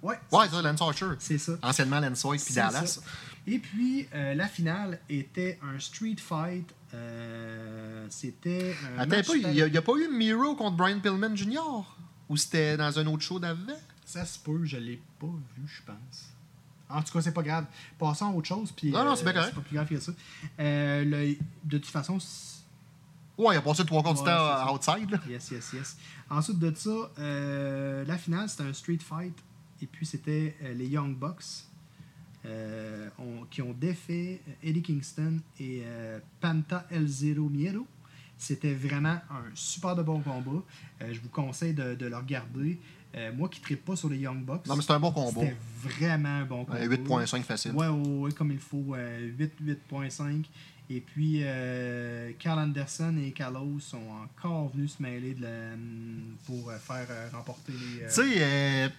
[0.00, 1.06] Ouais, Ouais, ça, Lance Archer.
[1.18, 1.58] c'est ça.
[1.60, 2.86] Anciennement Lance White puis Dallas.
[2.86, 3.00] ça.
[3.48, 6.72] Et puis, euh, la finale était un street fight.
[6.94, 11.84] euh, c'était Attends pas, il n'y a, a pas eu Miro contre Brian Pillman Jr.
[12.28, 13.72] Ou c'était dans un autre show d'avant?
[14.04, 16.35] Ça se peut, je l'ai pas vu, je pense.
[16.88, 17.66] En tout cas, c'est pas grave.
[17.98, 18.70] Passons à autre chose.
[18.72, 19.54] Puis, Non, non, euh, c'est bien correct.
[19.54, 20.12] pas plus grave que ça.
[20.60, 22.54] Euh, le- de toute façon, c'est-
[23.38, 24.94] Ouais, il a passé trois quarts du temps c'est ça.
[24.94, 25.10] outside.
[25.10, 25.18] Là.
[25.28, 25.96] yes, yes, yes.
[26.30, 29.34] Ensuite de ça, euh, la finale, c'était un street fight.
[29.82, 31.64] Et puis, c'était euh, les Young Bucks
[32.44, 33.08] euh,
[33.50, 35.82] qui ont défait Eddie Kingston et
[36.40, 37.86] Panta El Zero Miedo.
[38.38, 40.62] C'était vraiment un super de bon combat.
[41.00, 42.78] Je vous conseille de, de le regarder.
[43.14, 45.40] Euh, moi qui ne pas sur les Young Bucks, Non, mais c'est un bon combat.
[45.40, 46.66] c'était vraiment un bon.
[46.68, 47.72] Ouais, 8.5 facile.
[47.72, 48.94] Ouais, ouais, ouais, comme il faut.
[48.94, 49.52] euh, 8,
[49.90, 50.44] 8.5.
[50.90, 55.76] Et puis, euh, Carl Anderson et Carlos sont encore venus se mêler de la-
[56.46, 58.06] pour euh, faire remporter les.
[58.06, 58.92] Tu sais,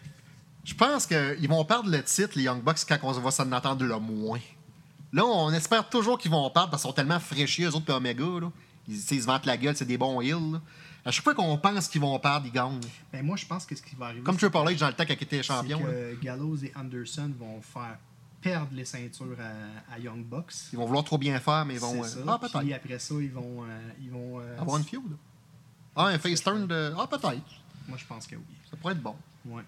[0.66, 3.86] je pense qu'ils vont perdre le titre, les Young Bucks, quand on va s'en entendre
[3.86, 4.40] le moins.
[5.14, 7.94] Là, on espère toujours qu'ils vont perdre parce qu'ils sont tellement fraîchis, eux autres, puis
[7.94, 8.26] Omega.
[8.42, 8.52] Là.
[8.90, 10.60] Ils se vantent la gueule, c'est des bons heels.
[11.08, 12.82] À chaque fois qu'on pense qu'ils vont perdre, ils gagnent.
[13.14, 14.24] ben, moi, je pense que ce qui va arriver.
[14.24, 15.80] Comme Triple H dans le temps quand il était champion.
[15.80, 17.98] que Gallows et Anderson vont faire
[18.42, 20.54] perdre les ceintures à, à Young Bucks.
[20.74, 22.04] Ils vont vouloir trop bien faire, mais ils vont.
[22.04, 22.32] C'est euh, ça.
[22.34, 22.60] ah, peut-être.
[22.60, 23.64] Puis après ça, ils vont.
[23.64, 25.02] euh, ils vont euh, Avoir une feud.
[25.96, 26.94] Ah, un face turn de.
[26.98, 27.42] Ah, peut-être.
[27.88, 28.44] Moi, je pense que oui.
[28.70, 29.16] Ça pourrait être bon.
[29.46, 29.64] Ouais.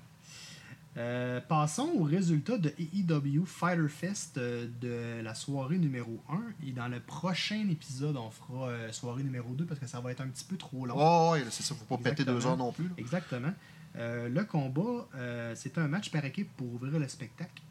[0.98, 6.68] Euh, passons aux résultats de AEW Fighter Fest euh, de la soirée numéro 1.
[6.68, 10.12] Et dans le prochain épisode, on fera euh, soirée numéro 2 parce que ça va
[10.12, 10.96] être un petit peu trop long.
[10.98, 11.76] Oh, ouais, c'est ça.
[11.76, 12.38] Faut pas péter Exactement.
[12.40, 12.86] deux heures non plus.
[12.86, 12.92] là.
[12.98, 13.54] Exactement.
[13.96, 15.08] Le combat,
[15.56, 17.62] c'était un match par équipe pour ouvrir le spectacle.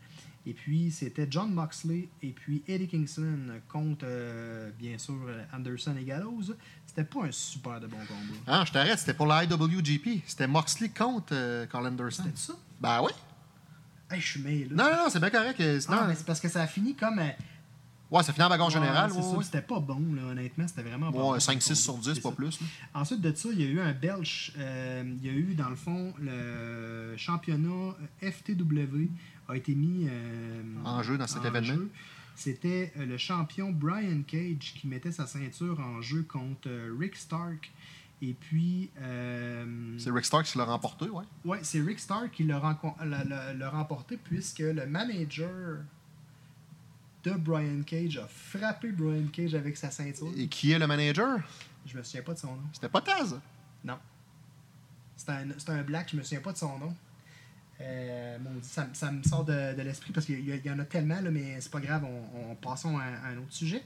[0.46, 4.06] Et puis, c'était John Moxley et puis Eddie Kingston contre,
[4.78, 5.14] bien sûr,
[5.54, 6.54] Anderson et Gallows.
[6.86, 8.40] C'était pas un super de bon combat.
[8.46, 10.22] Ah, je t'arrête, c'était pour la IWGP.
[10.26, 12.24] C'était Moxley contre Carl Anderson.
[12.24, 12.54] C'était ça?
[12.80, 13.10] Ben oui.
[14.10, 14.68] Hey, je suis mêlé.
[14.70, 15.60] Non, non, non, c'est bien correct.
[15.60, 17.18] euh, Ah, sinon- mais c'est parce que ça a fini comme.
[17.18, 17.28] euh,
[18.10, 19.12] ouais, ça finit en bagarre générale.
[19.12, 19.44] ouais, c'est ouais.
[19.44, 20.66] C'était pas bon, là, honnêtement.
[20.66, 21.38] C'était vraiment pas Ouais, bon.
[21.38, 22.60] 5-6 sur comme 10, combat, pas plus.
[22.60, 22.66] là.
[22.94, 24.52] Ensuite de ça, il y a eu un belge.
[24.58, 29.08] euh, il y a eu, dans le fond, le championnat FTW
[29.48, 31.84] a été mis euh, En jeu dans cet en événement.
[32.34, 36.68] C'était le champion Brian Cage qui mettait sa ceinture en jeu contre
[36.98, 37.70] Rick Stark.
[38.20, 38.90] Et puis.
[39.00, 41.24] euh, C'est Rick Stark qui l'a remporté, ouais.
[41.44, 45.78] Ouais, c'est Rick Stark qui l'a remporté puisque le manager
[47.24, 50.32] de Brian Cage a frappé Brian Cage avec sa ceinture.
[50.36, 51.38] Et qui est le manager?
[51.86, 52.62] Je me souviens pas de son nom.
[52.72, 53.38] C'était pas Taz?
[53.84, 53.98] Non.
[55.16, 56.94] C'est un, black, je me souviens pas de son nom.
[57.80, 61.30] Euh, ça, ça me sort de, de l'esprit parce qu'il y, en a tellement, là,
[61.30, 63.82] mais c'est pas grave, on, on- passons à, à un autre sujet.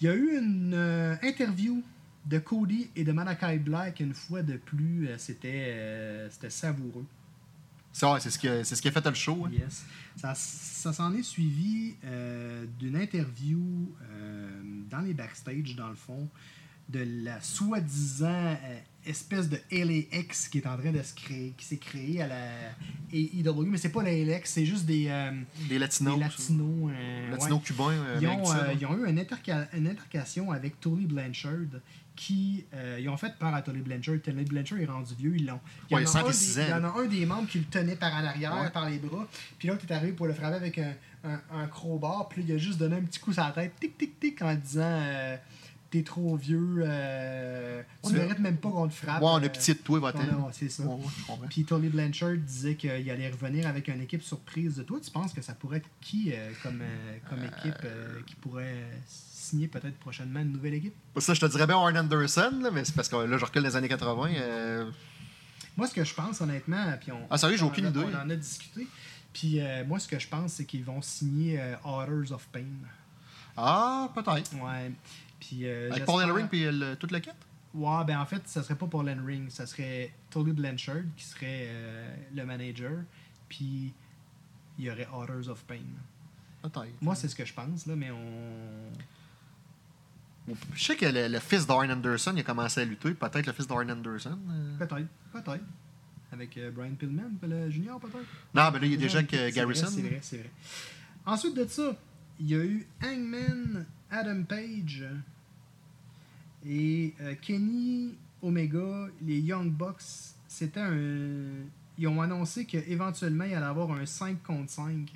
[0.00, 1.82] Il y a eu une euh, interview
[2.26, 5.08] de Cody et de Malakai Black une fois de plus.
[5.08, 7.06] euh, C'était euh, c'était savoureux.
[7.92, 9.44] C'est ouais, c'est ce, qui a- c'est ce qui a fait le show.
[9.46, 9.50] hein.
[9.52, 9.84] Yes.
[10.16, 13.60] Ça, ça s'en est suivi euh, d'une interview
[14.12, 14.50] euh,
[14.90, 16.28] dans les backstage, dans le fond,
[16.88, 21.64] de la soi-disant euh, espèce de LAX qui est en train de se créer, qui
[21.64, 22.38] s'est créée à la
[23.12, 23.66] AEW.
[23.66, 25.30] Mais c'est pas la LAX, c'est juste des, euh,
[25.68, 26.14] Des Latinos.
[26.14, 26.90] des latinos.
[26.92, 27.64] euh, Latinos ouais.
[27.64, 27.90] cubains.
[27.90, 28.42] euh, Ils ont,
[28.78, 31.80] ils ont eu une, interca- une intercation avec Tolly Blanchard
[32.16, 34.16] qui euh, ils ont fait peur à Tolly Blanchard.
[34.24, 35.60] Tolly Blanchard est rendu vieux, ils l'ont.
[35.88, 37.06] Il y, Ouais, en a cinq un et des- six il y en a un
[37.06, 38.70] des membres qui le tenait par en arrière, Ouais.
[38.70, 39.28] par les bras.
[39.58, 42.28] Puis l'autre est arrivé pour le frapper avec un, un, un crowbar.
[42.28, 44.42] Puis là, il a juste donné un petit coup sur la tête, tic tic tic,
[44.42, 45.36] en disant euh,
[45.90, 49.22] T'es trop vieux, euh, tu On a- mérites même pas qu'on te frappe.
[49.22, 50.12] Ouais, on euh, a pitié de toi, va
[50.52, 50.82] c'est ça.
[50.82, 51.46] Ouais, ouais.
[51.48, 55.00] Puis Tony Blanchard disait qu'il allait revenir avec une équipe surprise de toi.
[55.02, 58.84] Tu penses que ça pourrait être qui euh, comme, euh, comme équipe euh, qui pourrait
[59.06, 60.94] signer peut-être prochainement une nouvelle équipe?
[61.16, 63.62] Ça, je te dirais bien Arn Anderson, là, mais c'est parce que là, je recule
[63.62, 64.28] les années 80.
[64.34, 64.90] euh,
[65.78, 68.00] Moi, ce que je pense, honnêtement, puis on, Ah, sérieux, j'ai aucune idée.
[68.12, 68.86] On en a discuté.
[69.32, 72.64] Puis euh, moi, ce que je pense, c'est qu'ils vont signer euh, Authors of Pain.
[73.56, 74.52] Ah, peut-être.
[74.54, 74.92] Ouais.
[75.40, 77.34] Puis, euh, Avec Paul Ellering et le, toute la quête.
[77.74, 81.66] Ouais, ben en fait, ça serait pas Paul Ring, ça serait Tolly Blanchard qui serait
[81.68, 83.02] euh, le manager.
[83.48, 83.92] Puis
[84.78, 85.76] il y aurait Authors of Pain.
[86.62, 86.88] Peut-être.
[87.00, 88.90] Moi, c'est ce que je pense, là, mais on.
[90.74, 93.12] Je sais que le, le fils d'Arn Anderson, il a commencé à lutter.
[93.12, 94.38] Peut-être le fils d'Arn Anderson.
[94.50, 94.78] euh.
[94.78, 95.64] Peut-être, peut-être.
[96.32, 98.26] Avec euh, Brian Pillman, le junior, peut-être.
[98.54, 99.86] Non, mais là, il y a déjà C'est vrai, Garrison.
[99.88, 100.50] C'est vrai, c'est vrai.
[101.26, 101.94] Ensuite de ça,
[102.40, 105.04] il y a eu Hangman Adam Page
[106.66, 110.34] et euh, Kenny Omega, les Young Bucks.
[110.46, 110.96] C'était un.
[111.98, 115.12] Ils ont annoncé qu'éventuellement, il allait avoir un 5 contre 5.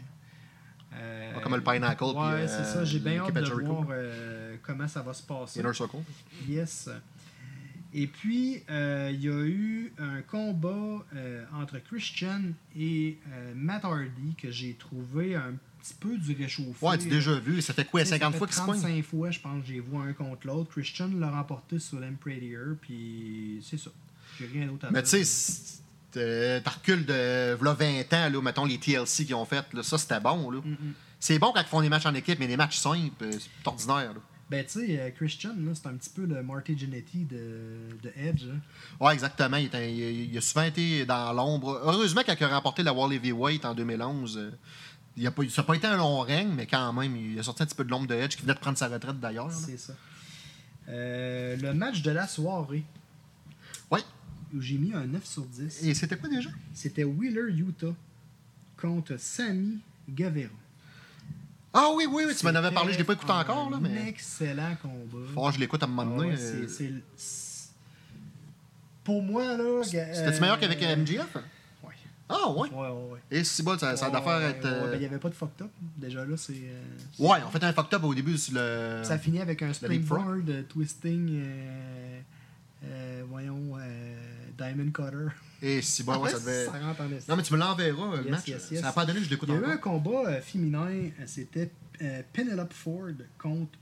[0.94, 2.84] Euh, comme le Pinnacle, Ouais, euh, c'est ça.
[2.84, 5.60] J'ai bien hâte de voir euh, comment ça va se passer.
[5.60, 5.98] Inner Circle.
[6.46, 6.90] Yes.
[7.94, 12.40] Et puis, euh, il y a eu un combat euh, entre Christian
[12.76, 16.86] et euh, Matt Hardy que j'ai trouvé un petit peu du réchauffé.
[16.86, 17.60] Ouais, tu as déjà vu.
[17.62, 19.64] Ça fait quoi, Tu sais, 50 ça fois qu'ils se pognent 35 fois, je pense,
[19.66, 20.70] j'ai vu un contre l'autre.
[20.70, 23.90] Christian l'a remporté sur l'Emperor, puis c'est ça.
[24.38, 25.18] J'ai rien d'autre à Mais dire.
[25.18, 25.80] tu sais,
[26.16, 29.82] euh, t'as recul de v'là 20 ans, là, mettons les TLC qu'ils ont fait, là,
[29.82, 30.50] ça c'était bon.
[30.50, 30.60] Là.
[30.60, 30.76] Mm.
[31.18, 33.66] C'est bon quand ils font des matchs en équipe, mais des matchs simples, euh, c'est
[33.66, 34.12] ordinaire.
[34.14, 34.20] Là.
[34.50, 38.12] Ben, tu sais, euh, Christian, là, c'est un petit peu le Marty Jannetty de, de
[38.16, 38.42] Edge.
[38.52, 38.58] hein.
[39.00, 39.56] Ouais, exactement.
[39.56, 41.80] Il, il- il a souvent été dans l'ombre.
[41.84, 44.50] Heureusement, quand il a remporté la World Heavyweight en 2011, euh,
[45.16, 47.42] il a pas, ça n'a pas été un long règne, mais quand même, il a
[47.42, 49.50] sorti un petit peu de l'ombre de Edge, qui venait de prendre sa retraite d'ailleurs.
[49.52, 49.94] C'est ça.
[50.88, 52.82] Euh, le match de la soirée,
[53.90, 54.00] Ouais.
[54.54, 55.82] où j'ai mis un 9 sur 10.
[55.84, 56.50] Et c'était quoi déjà?
[56.74, 57.94] C'était Wheeler Utah
[58.80, 60.48] contre Sammy Guevara.
[61.74, 63.76] Ah oui, oui, oui, tu m'en avais parlé, je l'ai pas écouté C'était encore, là,
[63.78, 64.08] un mais.
[64.08, 65.26] excellent combat.
[65.32, 66.34] Faut que je l'écoute à un moment Ah donné.
[66.34, 67.00] ouais, euh,
[69.04, 69.82] Pour moi, là.
[69.82, 71.36] C'était-tu meilleur qu'avec euh, MGF.
[72.32, 72.68] Ah ouais.
[72.70, 73.20] Ouais, ouais, ouais.
[73.30, 74.64] Et bon, ça, ça a Ouais, d'affaire être.
[74.64, 75.70] ouais, euh, ben, Il n'y avait pas de fucked up.
[75.96, 76.52] Déjà là, c'est.
[76.54, 76.82] euh,
[77.18, 79.02] Ouais, on fait un fucked up au début sur le.
[79.04, 82.20] Ça finit avec un springboard, euh, twisting, euh,
[82.84, 83.76] euh, voyons,
[84.58, 85.28] Diamond Cutter.
[85.60, 86.64] Et si bon, ouais, ça devait.
[86.66, 87.08] Ça rentre en.
[87.28, 88.48] Non, mais tu me l'enverras, le Yes, match.
[88.48, 88.80] yes, yes.
[88.80, 89.94] Ça n'a pas donné je l'écoute Il y a eu encore.
[89.94, 91.70] un combat féminin, c'était
[92.32, 93.78] Penelope Ford contre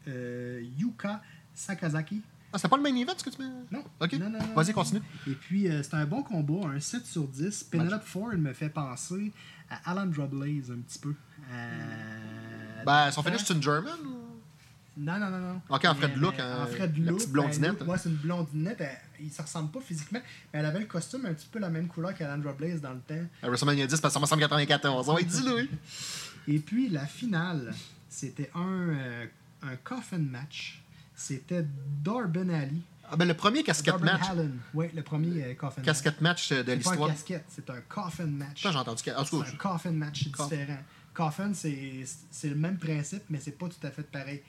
[0.79, 1.23] Yuka
[1.55, 2.21] Sakazaki.
[2.53, 3.49] Ah, c'était pas le main event, ce que tu mets?
[3.71, 3.85] Non.
[4.01, 4.13] Ok.
[4.15, 5.01] Non, non, non, Vas-y, continue.
[5.29, 7.65] Et puis, euh, c'était un bon combat, un 7 sur 10.
[7.65, 9.33] Penelope Ford me fait penser
[9.71, 11.15] à Alan Blaze un petit peu.
[11.53, 13.93] Euh, Ben, son finish, c'est une German
[14.97, 15.63] Non, non, non, non.
[15.69, 17.17] Ok, en Fred Look, euh, en- Fred Look.
[17.19, 17.79] petite blondinette.
[17.79, 18.81] Ben, Moi, c'est une blondinette.
[18.81, 20.21] Elle, il ne se ressemble pas physiquement,
[20.53, 23.01] mais elle avait le costume un petit peu la même couleur qu'Alandra Blaze dans le
[23.01, 23.27] temps.
[23.43, 25.09] À WrestleMania 10, parce que ça me 94.
[25.09, 25.71] On va être dit, Louis.
[26.49, 27.73] Et puis, la finale,
[28.09, 29.27] c'était un, euh,
[29.63, 30.80] un coffin match.
[31.21, 31.67] C'était
[32.03, 32.81] Darben Ali.
[33.05, 34.31] Ah, ben, le premier casquette Darben match.
[34.31, 34.59] Allen.
[34.73, 35.85] Oui, le premier euh, coffin match.
[35.85, 37.09] Casquette match euh, de C'est pas un l'histoire.
[37.11, 38.63] casquette, c'est un coffin match.
[38.63, 39.03] J'ai entendu.
[39.05, 40.79] C'est un coffin match, différent.
[41.13, 44.41] Coffin, c'est le même principe, mais c'est pas tout à fait pareil.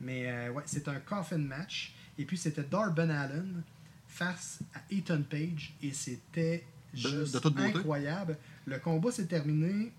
[0.00, 1.94] Mais euh, ouais, c'est un coffin match.
[2.16, 3.62] Et puis c'était Darben Allen
[4.06, 5.74] face à Ethan Page.
[5.82, 6.64] Et c'était
[6.94, 8.38] juste de incroyable.
[8.66, 9.90] Le combat s'est terminé.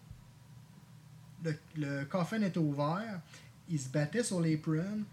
[1.44, 3.20] Le, le coffin était ouvert.
[3.70, 5.04] Il se battait sur l'apron.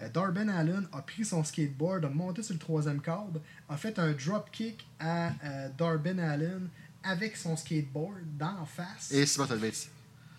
[0.00, 3.98] Euh, Darben Allen a pris son skateboard, a monté sur le troisième câble, a fait
[3.98, 6.68] un drop kick à euh, Darben Allen
[7.02, 9.10] avec son skateboard d'en face.
[9.12, 9.88] Et c'est pas levé ici.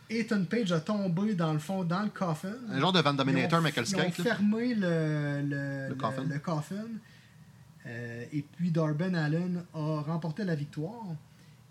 [0.10, 2.54] Ethan Page a tombé dans le fond, dans le coffin.
[2.70, 6.24] Un genre de Van Dominator, mais Ils ont fermé le, le, Le le- coffin.
[6.26, 6.86] le coffin.
[7.88, 11.06] Euh, et puis Darben Allen a remporté la victoire.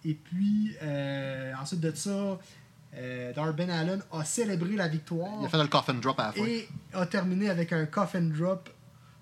[0.04, 2.38] Et puis euh, ensuite de ça,
[2.94, 6.32] euh, Darben Allen a célébré la victoire Il a fait le coffin drop à la
[6.32, 6.44] fin.
[6.44, 8.68] et a terminé avec un coffin drop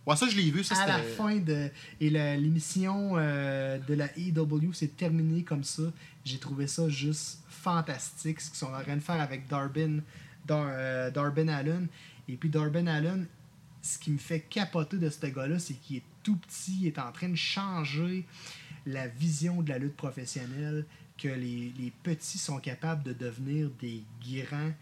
[0.09, 0.65] Ouais, ça, je l'ai vu.
[0.65, 1.69] Ça, à la fin de
[2.01, 5.83] et l'émission euh, de la AEW s'est terminée comme ça.
[6.25, 10.03] J'ai trouvé ça juste fantastique ce qu'ils sont en train de faire avec Darben,
[10.47, 11.89] Dar, euh, Darben Allen.
[12.27, 13.27] Et puis Darben Allen,
[13.83, 16.99] ce qui me fait capoter de ce gars-là, c'est qu'il est tout petit, il est
[16.99, 18.25] en train de changer
[18.87, 20.87] la vision de la lutte professionnelle,
[21.21, 24.73] que les, les petits sont capables de devenir des grands.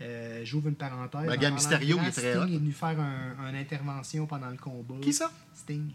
[0.00, 1.26] Euh, J'ouvre une parenthèse.
[1.26, 4.48] Ben, de Mysterio, grands, il est très Sting est venu faire un- une intervention pendant
[4.50, 4.94] le combat.
[5.00, 5.30] Qui ça?
[5.54, 5.90] Sting.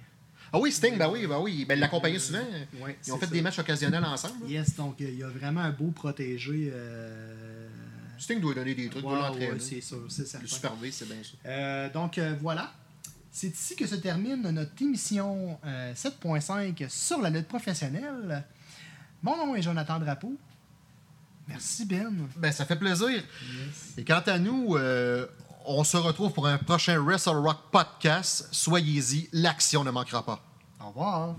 [0.53, 1.65] Ah oui, Sting, ben oui, ben oui.
[1.65, 2.39] Ben, il l'accompagnait souvent.
[2.81, 3.31] Ouais, Ils ont fait ça.
[3.31, 4.47] des matchs occasionnels ensemble.
[4.47, 6.71] Yes, donc euh, il y a vraiment un beau protégé.
[6.73, 7.67] euh,
[8.17, 9.51] Sting doit donner des trucs, ouais, doit l'entraîner.
[9.51, 10.43] ouais, c'est sûr, c'est certain.
[10.43, 11.31] le Super V, c'est bien ça.
[11.49, 12.73] Euh, donc euh, voilà.
[13.31, 18.43] C'est ici que se termine notre émission euh, 7.5 sur la lutte professionnelle.
[19.21, 20.33] Mon nom est Jonathan Drapeau.
[21.47, 22.27] Merci Ben.
[22.37, 23.09] Ben, ça fait plaisir.
[23.09, 23.93] Yes.
[23.97, 25.25] Et quant à nous, euh,
[25.65, 28.47] on se retrouve pour un prochain Wrestle Rock podcast.
[28.51, 30.43] Soyez-y, l'action ne manquera pas.
[30.79, 31.35] Au revoir.